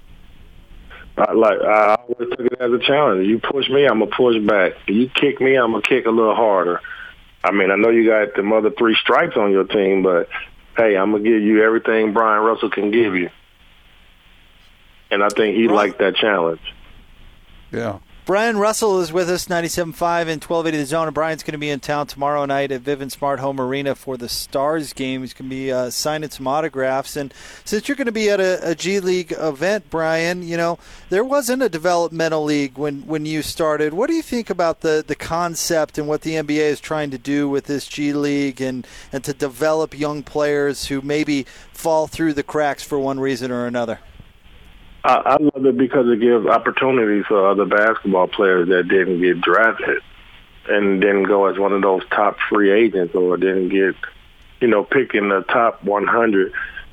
I, 1.17 1.33
like 1.33 1.61
I 1.61 1.95
always 1.97 2.31
took 2.31 2.41
it 2.41 2.61
as 2.61 2.73
a 2.73 2.79
challenge. 2.79 3.27
You 3.27 3.39
push 3.39 3.69
me, 3.69 3.87
I'm 3.87 4.01
gonna 4.01 4.11
push 4.11 4.37
back. 4.47 4.73
You 4.87 5.09
kick 5.09 5.41
me, 5.41 5.57
I'm 5.57 5.73
gonna 5.73 5.83
kick 5.83 6.07
a 6.07 6.11
little 6.11 6.35
harder. 6.35 6.81
I 7.45 7.53
mean, 7.53 7.71
I 7.71 7.77
know 7.77 7.91
you 7.91 8.09
got 8.09 8.35
the 8.35 8.43
mother 8.43 8.71
three 8.71 8.97
stripes 9.01 9.37
on 9.37 9.53
your 9.53 9.65
team, 9.65 10.03
but 10.03 10.29
hey, 10.77 10.97
I'm 10.97 11.13
gonna 11.13 11.23
give 11.23 11.43
you 11.43 11.63
everything 11.63 12.13
Bryon 12.13 12.45
Russell 12.45 12.71
can 12.71 12.91
give 12.91 13.15
you. 13.15 13.31
And 15.11 15.23
I 15.23 15.29
think 15.29 15.57
he 15.57 15.67
right. 15.67 15.75
liked 15.75 15.99
that 15.99 16.17
challenge. 16.17 16.61
Yeah. 17.71 17.99
Bryon 18.27 18.57
Russell 18.57 19.01
is 19.01 19.13
with 19.13 19.29
us, 19.29 19.49
97.5 19.49 19.83
and 19.83 20.43
1280 20.43 20.79
The 20.79 20.87
Zone. 20.87 21.09
And 21.09 21.15
Bryon's 21.15 21.43
going 21.43 21.53
to 21.53 21.59
be 21.59 21.69
in 21.69 21.81
town 21.81 22.07
tomorrow 22.07 22.47
night 22.47 22.73
at 22.73 22.83
Vivint 22.83 23.11
Smart 23.11 23.39
Home 23.39 23.61
Arena 23.61 23.95
for 23.95 24.17
the 24.17 24.31
Stars 24.31 24.95
game. 24.95 25.21
He's 25.21 25.35
going 25.35 25.51
to 25.51 25.55
be 25.55 25.71
uh, 25.71 25.91
signing 25.91 26.31
some 26.31 26.47
autographs. 26.47 27.17
And 27.17 27.35
since 27.67 27.87
you're 27.87 27.99
going 27.99 28.07
to 28.07 28.13
be 28.13 28.31
at 28.31 28.41
a, 28.41 28.71
a 28.71 28.75
G 28.75 28.99
League 28.99 29.35
event, 29.37 29.91
Bryon, 29.91 30.43
you 30.43 30.57
know, 30.57 30.79
there 31.11 31.23
wasn't 31.23 31.65
a 31.65 31.69
developmental 31.69 32.43
league 32.43 32.79
when, 32.79 33.03
when 33.03 33.27
you 33.27 33.43
started. 33.43 33.93
What 33.93 34.09
do 34.09 34.15
you 34.15 34.23
think 34.23 34.49
about 34.49 34.81
the, 34.81 35.05
the 35.07 35.15
concept 35.15 35.99
and 35.99 36.09
what 36.09 36.23
the 36.23 36.33
NBA 36.33 36.71
is 36.71 36.81
trying 36.81 37.11
to 37.11 37.19
do 37.19 37.47
with 37.47 37.67
this 37.67 37.87
G 37.87 38.15
League 38.15 38.59
and, 38.59 38.87
and 39.13 39.23
to 39.25 39.35
develop 39.35 39.93
young 39.93 40.23
players 40.23 40.87
who 40.87 41.03
maybe 41.03 41.45
fall 41.75 42.07
through 42.07 42.33
the 42.33 42.43
cracks 42.43 42.83
for 42.83 42.99
one 42.99 43.21
reason 43.21 43.51
or 43.51 43.67
another? 43.67 43.99
I, 45.05 45.37
I 45.37 45.37
love 45.39 45.67
it 45.67 45.77
because 45.77 46.07
it 46.09 46.21
gives 46.21 46.47
opportunities 46.47 47.27
for 47.27 47.51
other 47.51 47.67
basketball 47.67 48.27
players 48.27 48.69
that 48.69 48.89
didn't 48.89 49.21
get 49.21 49.41
drafted 49.43 50.03
and 50.67 51.01
didn't 51.01 51.25
go 51.25 51.47
as 51.47 51.59
one 51.59 51.75
of 51.75 51.83
those 51.83 52.03
top 52.11 52.39
free 52.49 52.73
agents 52.73 53.15
or 53.15 53.37
didn't 53.37 53.69
get, 53.69 53.95
you 54.61 54.69
know, 54.69 54.83
picked 54.83 55.15
in 55.15 55.29
the 55.29 55.43
top 55.43 55.85
100. 55.85 56.53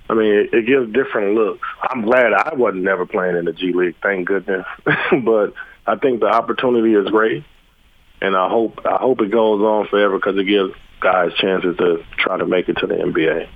I 0.09 0.13
mean, 0.13 0.33
it, 0.33 0.53
it 0.53 0.65
gives 0.67 0.91
different 0.91 1.35
looks. 1.35 1.65
I'm 1.81 2.01
glad 2.01 2.33
I 2.33 2.53
wasn't 2.53 2.83
never 2.83 3.05
playing 3.05 3.37
in 3.37 3.45
the 3.45 3.53
G 3.53 3.71
League, 3.71 3.95
thank 4.03 4.27
goodness. 4.27 4.65
but 5.23 5.53
I 5.87 5.95
think 5.95 6.19
the 6.19 6.27
opportunity 6.27 6.93
is 6.93 7.09
great, 7.09 7.45
and 8.19 8.35
I 8.35 8.49
hope 8.49 8.81
I 8.85 8.97
hope 8.97 9.21
it 9.21 9.31
goes 9.31 9.61
on 9.61 9.87
forever 9.87 10.17
because 10.17 10.37
it 10.37 10.43
gives 10.43 10.73
guys 10.99 11.33
chances 11.35 11.77
to 11.77 12.03
try 12.17 12.37
to 12.37 12.45
make 12.45 12.67
it 12.67 12.77
to 12.79 12.87
the 12.87 12.95
NBA. 12.95 13.47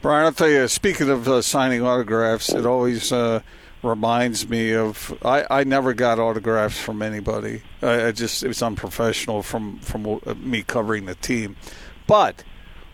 Bryon, 0.00 0.26
I'll 0.26 0.32
tell 0.32 0.48
you, 0.48 0.68
speaking 0.68 1.10
of 1.10 1.26
uh, 1.26 1.42
signing 1.42 1.82
autographs, 1.82 2.50
it 2.50 2.64
always 2.64 3.10
uh, 3.10 3.40
reminds 3.82 4.48
me 4.48 4.72
of 4.72 5.16
I, 5.24 5.44
I 5.50 5.64
never 5.64 5.92
got 5.92 6.20
autographs 6.20 6.78
from 6.78 7.02
anybody. 7.02 7.62
I, 7.82 8.06
I 8.06 8.12
just 8.12 8.44
it 8.44 8.48
was 8.48 8.62
unprofessional 8.62 9.42
from 9.42 9.80
from 9.80 10.20
uh, 10.24 10.34
me 10.34 10.62
covering 10.62 11.06
the 11.06 11.16
team. 11.16 11.56
But 12.06 12.44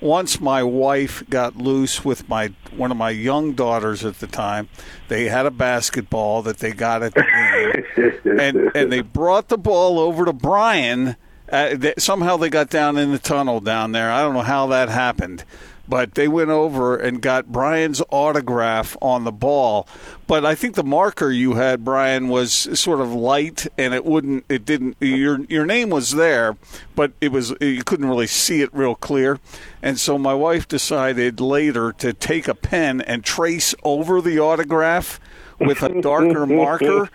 once 0.00 0.40
my 0.40 0.62
wife 0.62 1.22
got 1.28 1.56
loose 1.56 2.06
with 2.06 2.26
my 2.28 2.52
one 2.74 2.90
of 2.90 2.96
my 2.96 3.10
young 3.10 3.52
daughters 3.52 4.02
at 4.02 4.20
the 4.20 4.26
time, 4.26 4.70
they 5.08 5.28
had 5.28 5.44
a 5.44 5.50
basketball 5.50 6.40
that 6.42 6.58
they 6.58 6.72
got 6.72 7.02
at 7.02 7.14
the 7.14 7.84
game, 7.94 8.38
and 8.40 8.70
and 8.74 8.90
they 8.90 9.02
brought 9.02 9.48
the 9.48 9.58
ball 9.58 9.98
over 9.98 10.24
to 10.24 10.32
Bryon. 10.32 11.16
Uh, 11.52 11.76
they, 11.76 11.92
somehow 11.98 12.38
they 12.38 12.48
got 12.48 12.70
down 12.70 12.96
in 12.96 13.12
the 13.12 13.18
tunnel 13.18 13.60
down 13.60 13.92
there. 13.92 14.10
I 14.10 14.22
don't 14.22 14.32
know 14.32 14.40
how 14.40 14.66
that 14.68 14.88
happened 14.88 15.44
but 15.88 16.14
they 16.14 16.28
went 16.28 16.50
over 16.50 16.96
and 16.96 17.20
got 17.20 17.52
Bryon's 17.52 18.02
autograph 18.10 18.96
on 19.02 19.24
the 19.24 19.32
ball. 19.32 19.86
but 20.26 20.44
I 20.44 20.54
think 20.54 20.74
the 20.74 20.84
marker 20.84 21.30
you 21.30 21.54
had, 21.54 21.84
Bryon, 21.84 22.28
was 22.28 22.52
sort 22.78 23.00
of 23.00 23.12
light, 23.12 23.66
and 23.76 23.92
it 23.92 24.04
wouldn't, 24.04 24.44
it 24.48 24.64
didn't. 24.64 24.96
Your 25.00 25.40
your 25.44 25.66
name 25.66 25.90
was 25.90 26.12
there, 26.12 26.56
but 26.94 27.12
it 27.20 27.30
was 27.32 27.54
you 27.60 27.84
couldn't 27.84 28.08
really 28.08 28.26
see 28.26 28.62
it 28.62 28.70
real 28.72 28.94
clear, 28.94 29.38
and 29.82 29.98
so 29.98 30.18
my 30.18 30.34
wife 30.34 30.66
decided 30.66 31.40
later 31.40 31.92
to 31.92 32.12
take 32.12 32.48
a 32.48 32.54
pen 32.54 33.00
and 33.02 33.24
trace 33.24 33.74
over 33.82 34.20
the 34.20 34.38
autograph 34.38 35.20
with 35.58 35.82
a 35.82 36.00
darker 36.00 36.46
marker. 36.46 37.08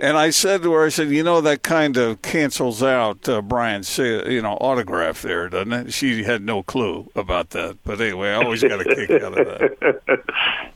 And 0.00 0.16
I 0.16 0.30
said 0.30 0.62
to 0.62 0.72
her, 0.72 0.86
I 0.86 0.88
said, 0.88 1.08
you 1.08 1.22
know, 1.22 1.40
that 1.40 1.62
kind 1.62 1.96
of 1.96 2.22
cancels 2.22 2.82
out 2.82 3.28
uh, 3.28 3.42
Bryon's, 3.42 3.98
you 3.98 4.42
know, 4.42 4.54
autograph 4.54 5.22
there, 5.22 5.48
doesn't 5.48 5.72
it? 5.72 5.92
She 5.92 6.24
had 6.24 6.42
no 6.42 6.62
clue 6.62 7.10
about 7.14 7.50
that. 7.50 7.78
But 7.84 8.00
anyway, 8.00 8.30
I 8.30 8.36
always 8.36 8.62
got 8.62 8.80
a 8.80 8.84
kick 8.84 9.10
out 9.10 9.38
of 9.38 9.46
that. 9.46 9.76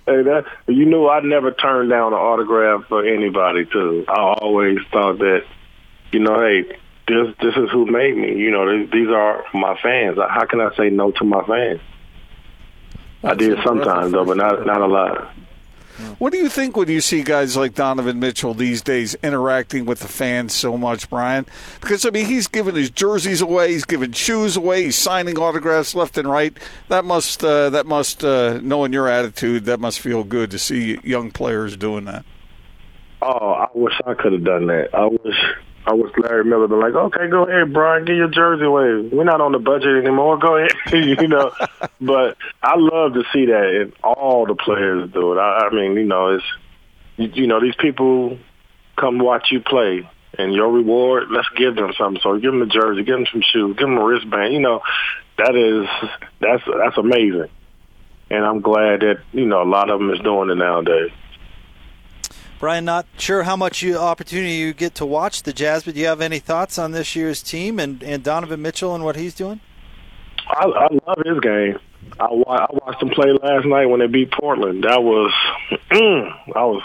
hey, 0.07 0.23
that 0.23 0.45
you 0.67 0.87
know, 0.87 1.09
I 1.09 1.21
never 1.21 1.53
turned 1.53 1.91
down 1.91 2.13
an 2.13 2.19
autograph 2.19 2.87
for 2.89 3.05
anybody. 3.05 3.67
Too, 3.67 4.05
I 4.09 4.15
always 4.15 4.79
thought 4.91 5.19
that, 5.19 5.45
you 6.13 6.21
know, 6.21 6.41
hey, 6.41 6.77
this 7.07 7.35
this 7.41 7.57
is 7.57 7.71
who 7.71 7.87
made 7.87 8.17
me. 8.17 8.37
You 8.39 8.51
know, 8.51 8.71
these 8.71 8.91
these 8.91 9.09
are 9.09 9.45
my 9.53 9.79
fans. 9.83 10.19
How 10.19 10.47
can 10.47 10.61
I 10.61 10.75
say 10.77 10.91
no 10.91 11.11
to 11.13 11.25
my 11.25 11.45
fans? 11.45 11.81
That's 13.23 13.35
I 13.35 13.37
did 13.37 13.59
sometimes 13.65 14.13
though, 14.13 14.25
but 14.25 14.37
not 14.37 14.65
not 14.67 14.81
a 14.81 14.87
lot. 14.87 15.35
What 16.19 16.33
do 16.33 16.39
you 16.39 16.49
think 16.49 16.77
when 16.77 16.89
you 16.89 17.01
see 17.01 17.23
guys 17.23 17.57
like 17.57 17.75
Donovan 17.75 18.21
Mitchell 18.21 18.55
these 18.55 18.83
days 18.83 19.15
interacting 19.23 19.87
with 19.87 20.01
the 20.01 20.09
fans 20.09 20.55
so 20.55 20.77
much, 20.77 21.09
Bryon? 21.09 21.47
Because 21.81 22.05
I 22.05 22.11
mean, 22.11 22.27
he's 22.27 22.47
giving 22.47 22.75
his 22.75 22.91
jerseys 22.91 23.41
away, 23.41 23.73
he's 23.73 23.85
giving 23.85 24.13
shoes 24.13 24.57
away, 24.57 24.85
he's 24.85 24.97
signing 24.97 25.39
autographs 25.39 25.95
left 25.95 26.19
and 26.19 26.29
right. 26.29 26.57
That 26.89 27.05
must 27.05 27.43
uh, 27.45 27.71
that 27.71 27.87
must 27.87 28.25
uh, 28.25 28.61
knowing 28.63 28.93
your 28.93 29.09
attitude, 29.09 29.65
that 29.65 29.81
must 29.81 30.01
feel 30.01 30.25
good 30.25 30.51
to 30.51 30.59
see 30.59 30.99
young 31.03 31.31
players 31.31 31.77
doing 31.77 32.05
that. 32.05 32.25
Oh, 33.23 33.53
I 33.53 33.69
wish 33.75 33.95
I 34.07 34.15
could 34.15 34.33
have 34.33 34.45
done 34.45 34.67
that. 34.69 34.95
I 34.95 35.07
wish 35.07 35.37
I 35.87 35.95
wish 35.95 36.13
Larry 36.19 36.45
Miller 36.45 36.69
been 36.69 36.81
like, 36.81 36.95
okay, 36.95 37.29
go 37.29 37.45
ahead, 37.45 37.73
Bryon, 37.73 38.05
get 38.05 38.17
your 38.17 38.29
jersey 38.29 38.65
away. 38.65 39.09
We're 39.11 39.25
not 39.25 39.41
on 39.41 39.53
the 39.53 39.59
budget 39.59 40.05
anymore. 40.05 40.39
Go 40.39 40.57
ahead, 40.57 40.73
you 40.93 41.29
know. 41.29 41.53
but 42.01 42.37
I 42.63 42.75
love 42.77 43.15
to 43.15 43.23
see 43.33 43.47
that, 43.47 43.81
and 43.81 43.93
all 44.03 44.47
the 44.47 44.55
players 44.55 45.11
do 45.11 45.33
it. 45.33 45.39
I, 45.39 45.69
I 45.69 45.75
mean, 45.75 45.95
you 45.95 46.05
know, 46.05 46.37
it's 46.37 46.45
you, 47.17 47.29
you 47.35 47.47
know 47.47 47.61
these 47.61 47.75
people 47.77 48.39
come 48.97 49.19
watch 49.19 49.49
you 49.51 49.61
play, 49.61 50.09
and 50.39 50.53
your 50.53 50.71
reward, 50.71 51.29
let's 51.31 51.49
give 51.57 51.75
them 51.77 51.93
something. 51.97 52.21
So 52.23 52.39
give 52.39 52.53
them 52.53 52.63
a 52.63 52.67
jersey, 52.67 53.03
give 53.03 53.17
them 53.17 53.27
some 53.33 53.43
shoes, 53.43 53.77
give 53.77 53.89
them 53.89 53.97
a 53.97 54.05
wristband. 54.05 54.53
You 54.53 54.61
know, 54.61 54.83
that 55.39 55.57
is 55.57 55.89
that's 56.41 56.63
that's 56.67 56.99
amazing, 56.99 57.49
and 58.29 58.45
I'm 58.45 58.61
glad 58.61 59.01
that 59.01 59.21
you 59.33 59.47
know 59.47 59.63
a 59.63 59.65
lot 59.65 59.89
of 59.89 59.99
them 59.99 60.11
is 60.11 60.21
doing 60.21 60.51
it 60.51 60.57
nowadays. 60.57 61.11
Bryon, 62.61 62.85
not 62.85 63.07
sure 63.17 63.45
how 63.45 63.57
much 63.57 63.81
you, 63.81 63.97
opportunity 63.97 64.53
you 64.53 64.75
get 64.75 64.95
to 64.97 65.07
watch 65.07 65.45
the 65.45 65.53
Jazz, 65.55 65.85
but 65.85 65.95
do 65.95 66.01
you 66.01 66.07
have 66.07 66.21
any 66.21 66.39
thoughts 66.39 66.79
on 66.79 66.93
this 66.93 67.17
year's 67.17 67.43
team 67.43 67.81
and, 67.81 68.03
and 68.03 68.23
Donovan 68.23 68.61
Mitchell 68.61 68.95
and 68.95 69.03
what 69.03 69.17
he's 69.17 69.35
doing? 69.35 69.61
I, 70.47 70.67
I 70.67 70.89
love 71.07 71.23
his 71.25 71.41
game. 71.41 71.79
I, 72.21 72.27
I 72.27 72.67
watched 72.71 73.03
him 73.03 73.09
play 73.09 73.33
last 73.43 73.65
night 73.65 73.87
when 73.87 74.01
they 74.01 74.09
beat 74.09 74.31
Portland. 74.33 74.85
That 74.85 75.03
was, 75.03 75.33
mm, 75.91 76.55
I 76.55 76.65
was, 76.67 76.83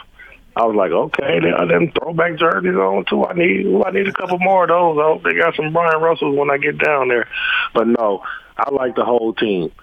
I 0.56 0.66
was 0.66 0.78
like, 0.78 0.92
okay, 0.92 1.42
they 1.42 1.52
got 1.52 1.68
them 1.68 1.92
throwback 1.92 2.40
jerseys 2.40 2.76
on 2.76 3.04
too. 3.10 3.26
I 3.26 3.34
need, 3.34 3.68
I 3.86 3.92
need 3.92 4.08
a 4.08 4.14
couple 4.14 4.40
more 4.40 4.64
of 4.64 4.70
those. 4.70 4.98
I 4.98 5.04
hope 5.04 5.24
they 5.24 5.34
got 5.34 5.56
some 5.58 5.74
Bryon 5.74 6.02
Russells 6.02 6.38
when 6.38 6.50
I 6.50 6.58
get 6.58 6.78
down 6.78 7.10
there. 7.10 7.28
But 7.74 7.88
no, 7.88 8.24
I 8.58 8.72
like 8.72 8.96
the 8.96 9.04
whole 9.04 9.34
team. 9.34 9.74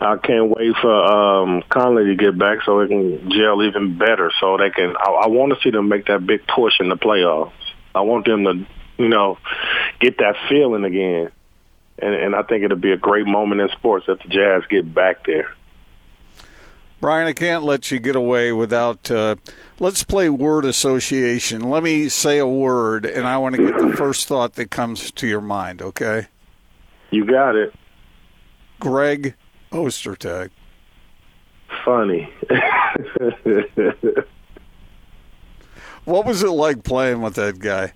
I 0.00 0.16
can't 0.16 0.48
wait 0.48 0.74
for 0.80 0.90
um, 0.90 1.62
Conley 1.68 2.06
to 2.06 2.14
get 2.16 2.38
back 2.38 2.60
so 2.64 2.80
it 2.80 2.88
can 2.88 3.30
gel 3.30 3.62
even 3.62 3.98
better. 3.98 4.32
So 4.40 4.56
they 4.56 4.70
can. 4.70 4.96
I, 4.96 5.24
I 5.24 5.26
want 5.28 5.52
to 5.52 5.60
see 5.62 5.70
them 5.70 5.88
make 5.88 6.06
that 6.06 6.26
big 6.26 6.46
push 6.46 6.80
in 6.80 6.88
the 6.88 6.96
playoffs. 6.96 7.52
I 7.94 8.00
want 8.00 8.24
them 8.24 8.44
to, 8.44 8.66
you 8.96 9.08
know, 9.08 9.36
get 10.00 10.18
that 10.18 10.36
feeling 10.48 10.84
again. 10.84 11.30
And, 11.98 12.14
and 12.14 12.34
I 12.34 12.42
think 12.42 12.64
it'll 12.64 12.78
be 12.78 12.92
a 12.92 12.96
great 12.96 13.26
moment 13.26 13.60
in 13.60 13.68
sports 13.70 14.06
if 14.08 14.22
the 14.22 14.28
Jazz 14.28 14.62
get 14.70 14.92
back 14.92 15.26
there. 15.26 15.54
Bryon, 17.02 17.26
I 17.26 17.32
can't 17.34 17.64
let 17.64 17.90
you 17.90 17.98
get 17.98 18.16
away 18.16 18.52
without. 18.52 19.10
Uh, 19.10 19.36
let's 19.78 20.02
play 20.02 20.30
word 20.30 20.64
association. 20.64 21.68
Let 21.68 21.82
me 21.82 22.08
say 22.08 22.38
a 22.38 22.46
word, 22.46 23.04
and 23.04 23.26
I 23.26 23.36
want 23.36 23.56
to 23.56 23.66
get 23.66 23.78
the 23.78 23.92
first 23.96 24.28
thought 24.28 24.54
that 24.54 24.70
comes 24.70 25.10
to 25.12 25.26
your 25.26 25.40
mind. 25.42 25.82
Okay? 25.82 26.28
You 27.10 27.26
got 27.26 27.54
it. 27.54 27.74
Greg 28.78 29.34
Ostertag. 29.72 30.50
Funny. 31.84 32.32
what 36.04 36.26
was 36.26 36.42
it 36.42 36.50
like 36.50 36.82
playing 36.82 37.22
with 37.22 37.34
that 37.34 37.58
guy? 37.58 37.92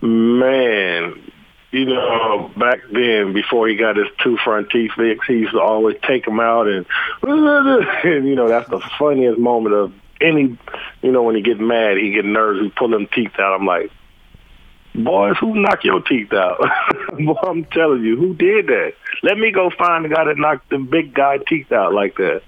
Man, 0.00 1.30
you 1.70 1.84
know, 1.84 2.50
back 2.56 2.80
then, 2.90 3.32
before 3.32 3.68
he 3.68 3.76
got 3.76 3.96
his 3.96 4.08
two 4.22 4.38
front 4.38 4.70
teeth 4.70 4.92
fixed, 4.96 5.26
he 5.28 5.34
used 5.34 5.52
to 5.52 5.60
always 5.60 5.96
take 6.06 6.24
them 6.24 6.40
out, 6.40 6.66
and, 6.66 6.86
and 7.22 8.26
you 8.26 8.34
know, 8.34 8.48
that's 8.48 8.68
the 8.70 8.80
funniest 8.98 9.38
moment 9.38 9.74
of 9.74 9.92
any, 10.20 10.58
you 11.02 11.12
know, 11.12 11.22
when 11.22 11.36
he 11.36 11.42
get 11.42 11.60
mad, 11.60 11.98
he 11.98 12.10
get 12.12 12.24
nervous, 12.24 12.62
he 12.62 12.70
pull 12.70 12.88
them 12.88 13.06
teeth 13.14 13.38
out. 13.38 13.54
I'm 13.54 13.66
like, 13.66 13.90
boys, 14.94 15.36
who 15.38 15.60
knocked 15.60 15.84
your 15.84 16.00
teeth 16.02 16.32
out? 16.32 16.58
Boy, 17.18 17.34
I'm 17.42 17.64
telling 17.66 18.04
you, 18.04 18.16
who 18.16 18.34
did 18.34 18.66
that? 18.66 18.92
Let 19.22 19.38
me 19.38 19.50
go 19.50 19.70
find 19.70 20.04
the 20.04 20.08
guy 20.08 20.24
that 20.24 20.38
knocked 20.38 20.70
the 20.70 20.78
big 20.78 21.14
guy 21.14 21.38
teeth 21.38 21.72
out 21.72 21.92
like 21.92 22.16
that. 22.16 22.42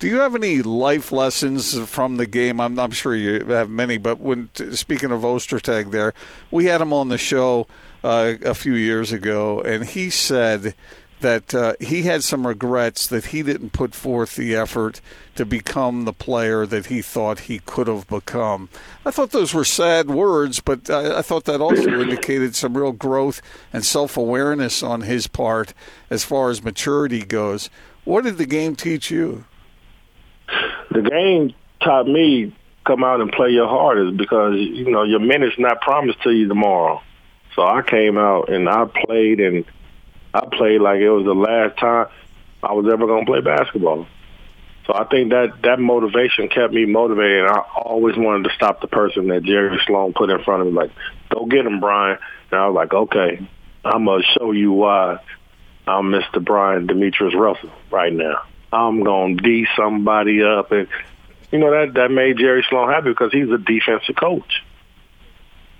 Do 0.00 0.08
you 0.08 0.18
have 0.20 0.34
any 0.34 0.60
life 0.60 1.12
lessons 1.12 1.78
from 1.88 2.16
the 2.16 2.26
game? 2.26 2.60
I'm, 2.60 2.78
I'm 2.78 2.90
sure 2.90 3.14
you 3.14 3.44
have 3.46 3.70
many, 3.70 3.96
but 3.96 4.20
when 4.20 4.50
speaking 4.72 5.10
of 5.10 5.22
Ostertag, 5.22 5.92
there 5.92 6.12
we 6.50 6.66
had 6.66 6.80
him 6.80 6.92
on 6.92 7.08
the 7.08 7.16
show 7.16 7.66
uh, 8.02 8.34
a 8.44 8.54
few 8.54 8.74
years 8.74 9.12
ago, 9.12 9.62
and 9.62 9.84
he 9.84 10.10
said 10.10 10.74
that 11.20 11.54
uh, 11.54 11.74
he 11.80 12.02
had 12.02 12.22
some 12.22 12.46
regrets 12.46 13.06
that 13.06 13.26
he 13.26 13.42
didn't 13.42 13.72
put 13.72 13.94
forth 13.94 14.36
the 14.36 14.54
effort 14.54 15.00
to 15.36 15.44
become 15.44 16.04
the 16.04 16.12
player 16.12 16.66
that 16.66 16.86
he 16.86 17.00
thought 17.00 17.40
he 17.40 17.60
could 17.60 17.86
have 17.86 18.06
become. 18.08 18.68
I 19.06 19.10
thought 19.10 19.30
those 19.30 19.54
were 19.54 19.64
sad 19.64 20.10
words, 20.10 20.60
but 20.60 20.90
I, 20.90 21.18
I 21.18 21.22
thought 21.22 21.44
that 21.44 21.60
also 21.60 21.88
indicated 22.00 22.54
some 22.54 22.76
real 22.76 22.92
growth 22.92 23.40
and 23.72 23.84
self 23.84 24.16
awareness 24.16 24.82
on 24.82 25.02
his 25.02 25.26
part 25.26 25.72
as 26.10 26.24
far 26.24 26.50
as 26.50 26.62
maturity 26.62 27.24
goes. 27.24 27.70
What 28.04 28.24
did 28.24 28.38
the 28.38 28.46
game 28.46 28.76
teach 28.76 29.10
you? 29.10 29.44
The 30.90 31.02
game 31.02 31.54
taught 31.82 32.06
me 32.06 32.54
come 32.86 33.02
out 33.02 33.20
and 33.20 33.32
play 33.32 33.50
your 33.50 33.66
hardest 33.66 34.16
because 34.16 34.54
you 34.56 34.90
know 34.90 35.04
your 35.04 35.20
minute's 35.20 35.58
not 35.58 35.80
promised 35.80 36.22
to 36.22 36.30
you 36.30 36.48
tomorrow. 36.48 37.02
So 37.54 37.62
I 37.62 37.82
came 37.82 38.18
out 38.18 38.50
and 38.50 38.68
I 38.68 38.84
played 38.84 39.40
and 39.40 39.64
I 40.34 40.46
played 40.46 40.80
like 40.80 40.98
it 40.98 41.08
was 41.08 41.24
the 41.24 41.32
last 41.32 41.78
time 41.78 42.08
I 42.62 42.72
was 42.72 42.86
ever 42.92 43.06
going 43.06 43.24
to 43.24 43.30
play 43.30 43.40
basketball. 43.40 44.06
So 44.86 44.92
I 44.92 45.04
think 45.04 45.30
that 45.30 45.62
that 45.62 45.78
motivation 45.78 46.48
kept 46.48 46.74
me 46.74 46.84
motivated. 46.84 47.46
I 47.46 47.60
always 47.76 48.16
wanted 48.16 48.48
to 48.48 48.54
stop 48.54 48.80
the 48.80 48.88
person 48.88 49.28
that 49.28 49.44
Jerry 49.44 49.80
Sloan 49.86 50.12
put 50.12 50.28
in 50.28 50.42
front 50.42 50.62
of 50.62 50.66
me, 50.66 50.74
like, 50.74 50.90
go 51.30 51.46
get 51.46 51.64
him, 51.64 51.80
Bryon. 51.80 52.18
And 52.50 52.60
I 52.60 52.66
was 52.66 52.74
like, 52.74 52.92
okay, 52.92 53.48
I'm 53.84 54.04
going 54.04 54.22
to 54.22 54.28
show 54.38 54.52
you 54.52 54.72
why 54.72 55.20
I'm 55.86 56.10
Mr. 56.10 56.44
Bryon 56.44 56.86
Demetrius 56.86 57.34
Russell 57.34 57.70
right 57.90 58.12
now. 58.12 58.42
I'm 58.72 59.04
going 59.04 59.38
to 59.38 59.42
D 59.42 59.66
somebody 59.76 60.42
up. 60.42 60.72
And, 60.72 60.88
you 61.52 61.60
know, 61.60 61.70
that, 61.70 61.94
that 61.94 62.10
made 62.10 62.38
Jerry 62.38 62.66
Sloan 62.68 62.90
happy 62.90 63.10
because 63.10 63.32
he's 63.32 63.50
a 63.50 63.58
defensive 63.58 64.16
coach. 64.16 64.62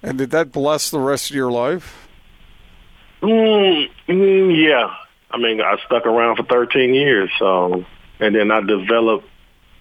And 0.03 0.17
did 0.17 0.31
that 0.31 0.53
bless 0.53 0.91
the 0.91 1.01
rest 1.01 1.31
of 1.31 1.37
your 1.37 1.51
life? 1.51 2.04
Mm, 3.25 3.89
mm, 4.07 4.69
yeah. 4.69 4.95
I 5.31 5.39
mean, 5.39 5.61
I 5.63 5.77
stuck 5.87 6.05
around 6.05 6.37
for 6.37 6.43
13 6.45 6.93
years, 6.93 7.31
so 7.39 7.85
and 8.21 8.35
then 8.35 8.51
I 8.51 8.61
developed 8.61 9.27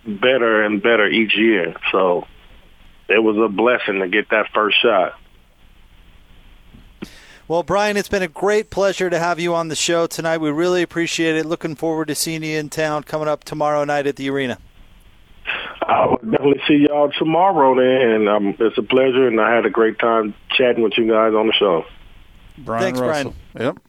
better 0.06 0.64
and 0.64 0.82
better 0.82 1.08
each 1.08 1.36
year. 1.36 1.76
So 1.92 2.26
it 3.10 3.22
was 3.22 3.38
a 3.38 3.50
blessing 3.50 4.00
to 4.00 4.08
get 4.08 4.30
that 4.30 4.48
first 4.54 4.82
shot. 4.82 5.20
Well, 7.46 7.64
Bryon, 7.64 7.98
it's 7.98 8.08
been 8.08 8.24
a 8.24 8.30
great 8.30 8.70
pleasure 8.70 9.10
to 9.10 9.20
have 9.20 9.42
you 9.42 9.54
on 9.54 9.68
the 9.68 9.76
show 9.76 10.08
tonight. 10.08 10.38
We 10.38 10.50
really 10.50 10.82
appreciate 10.82 11.36
it. 11.36 11.46
Looking 11.46 11.76
forward 11.76 12.08
to 12.08 12.16
seeing 12.16 12.44
you 12.44 12.58
in 12.58 12.70
town 12.70 13.04
coming 13.04 13.28
up 13.28 13.44
tomorrow 13.44 13.84
night 13.84 14.08
at 14.08 14.16
the 14.16 14.30
arena. 14.30 14.58
I 15.82 16.06
will 16.06 16.18
definitely 16.18 16.62
see 16.66 16.86
y'all 16.88 17.12
tomorrow 17.12 17.76
then, 17.76 18.10
and 18.10 18.30
um, 18.30 18.56
it's 18.58 18.78
a 18.78 18.84
pleasure, 18.84 19.28
and 19.28 19.42
I 19.42 19.54
had 19.54 19.66
a 19.66 19.70
great 19.70 20.00
time 20.00 20.34
chatting 20.56 20.82
with 20.82 20.94
you 20.98 21.12
guys 21.12 21.34
on 21.34 21.48
the 21.48 21.54
show. 21.54 21.84
Bryon 22.58 22.82
Thanks, 22.82 23.00
Russell. 23.00 23.36
Bryon. 23.54 23.76
Yep. 23.76 23.84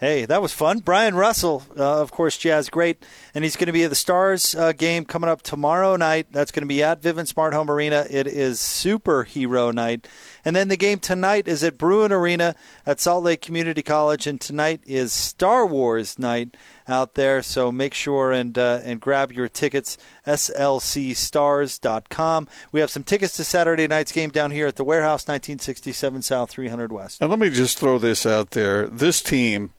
Hey, 0.00 0.26
that 0.26 0.40
was 0.40 0.52
fun. 0.52 0.78
Bryon 0.78 1.16
Russell, 1.16 1.64
uh, 1.76 2.00
of 2.00 2.12
course, 2.12 2.38
Jazz 2.38 2.70
great, 2.70 3.04
and 3.34 3.42
he's 3.42 3.56
going 3.56 3.66
to 3.66 3.72
be 3.72 3.82
at 3.82 3.90
the 3.90 3.96
Stars 3.96 4.54
uh, 4.54 4.70
game 4.70 5.04
coming 5.04 5.28
up 5.28 5.42
tomorrow 5.42 5.96
night. 5.96 6.28
That's 6.30 6.52
going 6.52 6.62
to 6.62 6.68
be 6.68 6.84
at 6.84 7.02
Vivint 7.02 7.26
Smart 7.26 7.52
Home 7.52 7.68
Arena. 7.68 8.06
It 8.08 8.28
is 8.28 8.60
superhero 8.60 9.74
night, 9.74 10.06
and 10.44 10.54
then 10.54 10.68
the 10.68 10.76
game 10.76 11.00
tonight 11.00 11.48
is 11.48 11.64
at 11.64 11.78
Bruin 11.78 12.12
Arena 12.12 12.54
at 12.86 13.00
Salt 13.00 13.24
Lake 13.24 13.40
Community 13.40 13.82
College, 13.82 14.28
and 14.28 14.40
tonight 14.40 14.82
is 14.86 15.12
Star 15.12 15.66
Wars 15.66 16.16
night 16.16 16.56
out 16.88 17.14
there. 17.14 17.40
So 17.42 17.70
make 17.70 17.94
sure 17.94 18.32
and 18.32 18.58
uh, 18.58 18.80
and 18.84 19.00
grab 19.00 19.30
your 19.32 19.48
tickets. 19.48 19.96
SLCstars.com. 20.26 22.48
We 22.72 22.80
have 22.80 22.90
some 22.90 23.04
tickets 23.04 23.36
to 23.36 23.44
Saturday 23.44 23.86
night's 23.86 24.10
game 24.12 24.30
down 24.30 24.50
here 24.50 24.66
at 24.66 24.76
the 24.76 24.84
Warehouse, 24.84 25.28
1967 25.28 26.22
South, 26.22 26.48
300 26.50 26.90
West. 26.92 27.20
And 27.20 27.28
let 27.30 27.38
me 27.38 27.50
just 27.50 27.78
throw 27.78 27.98
this 27.98 28.24
out 28.26 28.52
there: 28.52 28.86
this 28.86 29.20
team, 29.22 29.72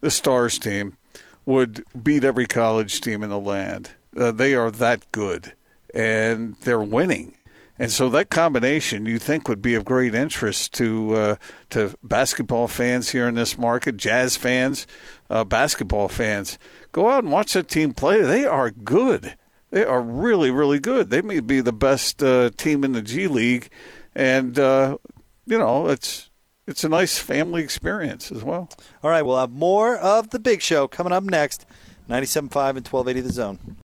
the 0.00 0.10
Stars 0.10 0.58
team, 0.58 0.96
would 1.44 1.84
beat 2.02 2.24
every 2.24 2.46
college 2.46 3.00
team 3.00 3.22
in 3.22 3.30
the 3.30 3.38
land. 3.38 3.90
Uh, 4.16 4.32
they 4.32 4.54
are 4.54 4.70
that 4.70 5.12
good, 5.12 5.52
and 5.94 6.56
they're 6.62 6.80
winning. 6.80 7.36
And 7.78 7.90
so 7.90 8.08
that 8.10 8.30
combination 8.30 9.06
you 9.06 9.18
think 9.18 9.48
would 9.48 9.60
be 9.60 9.74
of 9.74 9.84
great 9.84 10.14
interest 10.14 10.72
to 10.74 11.14
uh, 11.14 11.36
to 11.70 11.94
basketball 12.02 12.68
fans 12.68 13.10
here 13.10 13.28
in 13.28 13.34
this 13.34 13.58
market, 13.58 13.96
jazz 13.96 14.36
fans, 14.36 14.86
uh, 15.28 15.44
basketball 15.44 16.08
fans. 16.08 16.58
Go 16.92 17.10
out 17.10 17.24
and 17.24 17.32
watch 17.32 17.52
that 17.52 17.68
team 17.68 17.92
play. 17.92 18.22
They 18.22 18.46
are 18.46 18.70
good. 18.70 19.36
They 19.70 19.84
are 19.84 20.00
really, 20.00 20.50
really 20.50 20.78
good. 20.78 21.10
They 21.10 21.20
may 21.20 21.40
be 21.40 21.60
the 21.60 21.72
best 21.72 22.22
uh, 22.22 22.50
team 22.56 22.84
in 22.84 22.92
the 22.92 23.02
G 23.02 23.26
League, 23.26 23.68
and 24.14 24.58
uh, 24.58 24.96
you 25.44 25.58
know 25.58 25.88
it's 25.88 26.30
it's 26.66 26.82
a 26.82 26.88
nice 26.88 27.18
family 27.18 27.62
experience 27.62 28.32
as 28.32 28.42
well. 28.42 28.70
All 29.02 29.10
right, 29.10 29.22
we'll 29.22 29.38
have 29.38 29.52
more 29.52 29.96
of 29.96 30.30
the 30.30 30.38
big 30.38 30.62
show 30.62 30.88
coming 30.88 31.12
up 31.12 31.24
next. 31.24 31.66
97.5 32.08 32.76
and 32.76 32.86
1280 32.86 33.20
The 33.20 33.32
Zone. 33.32 33.74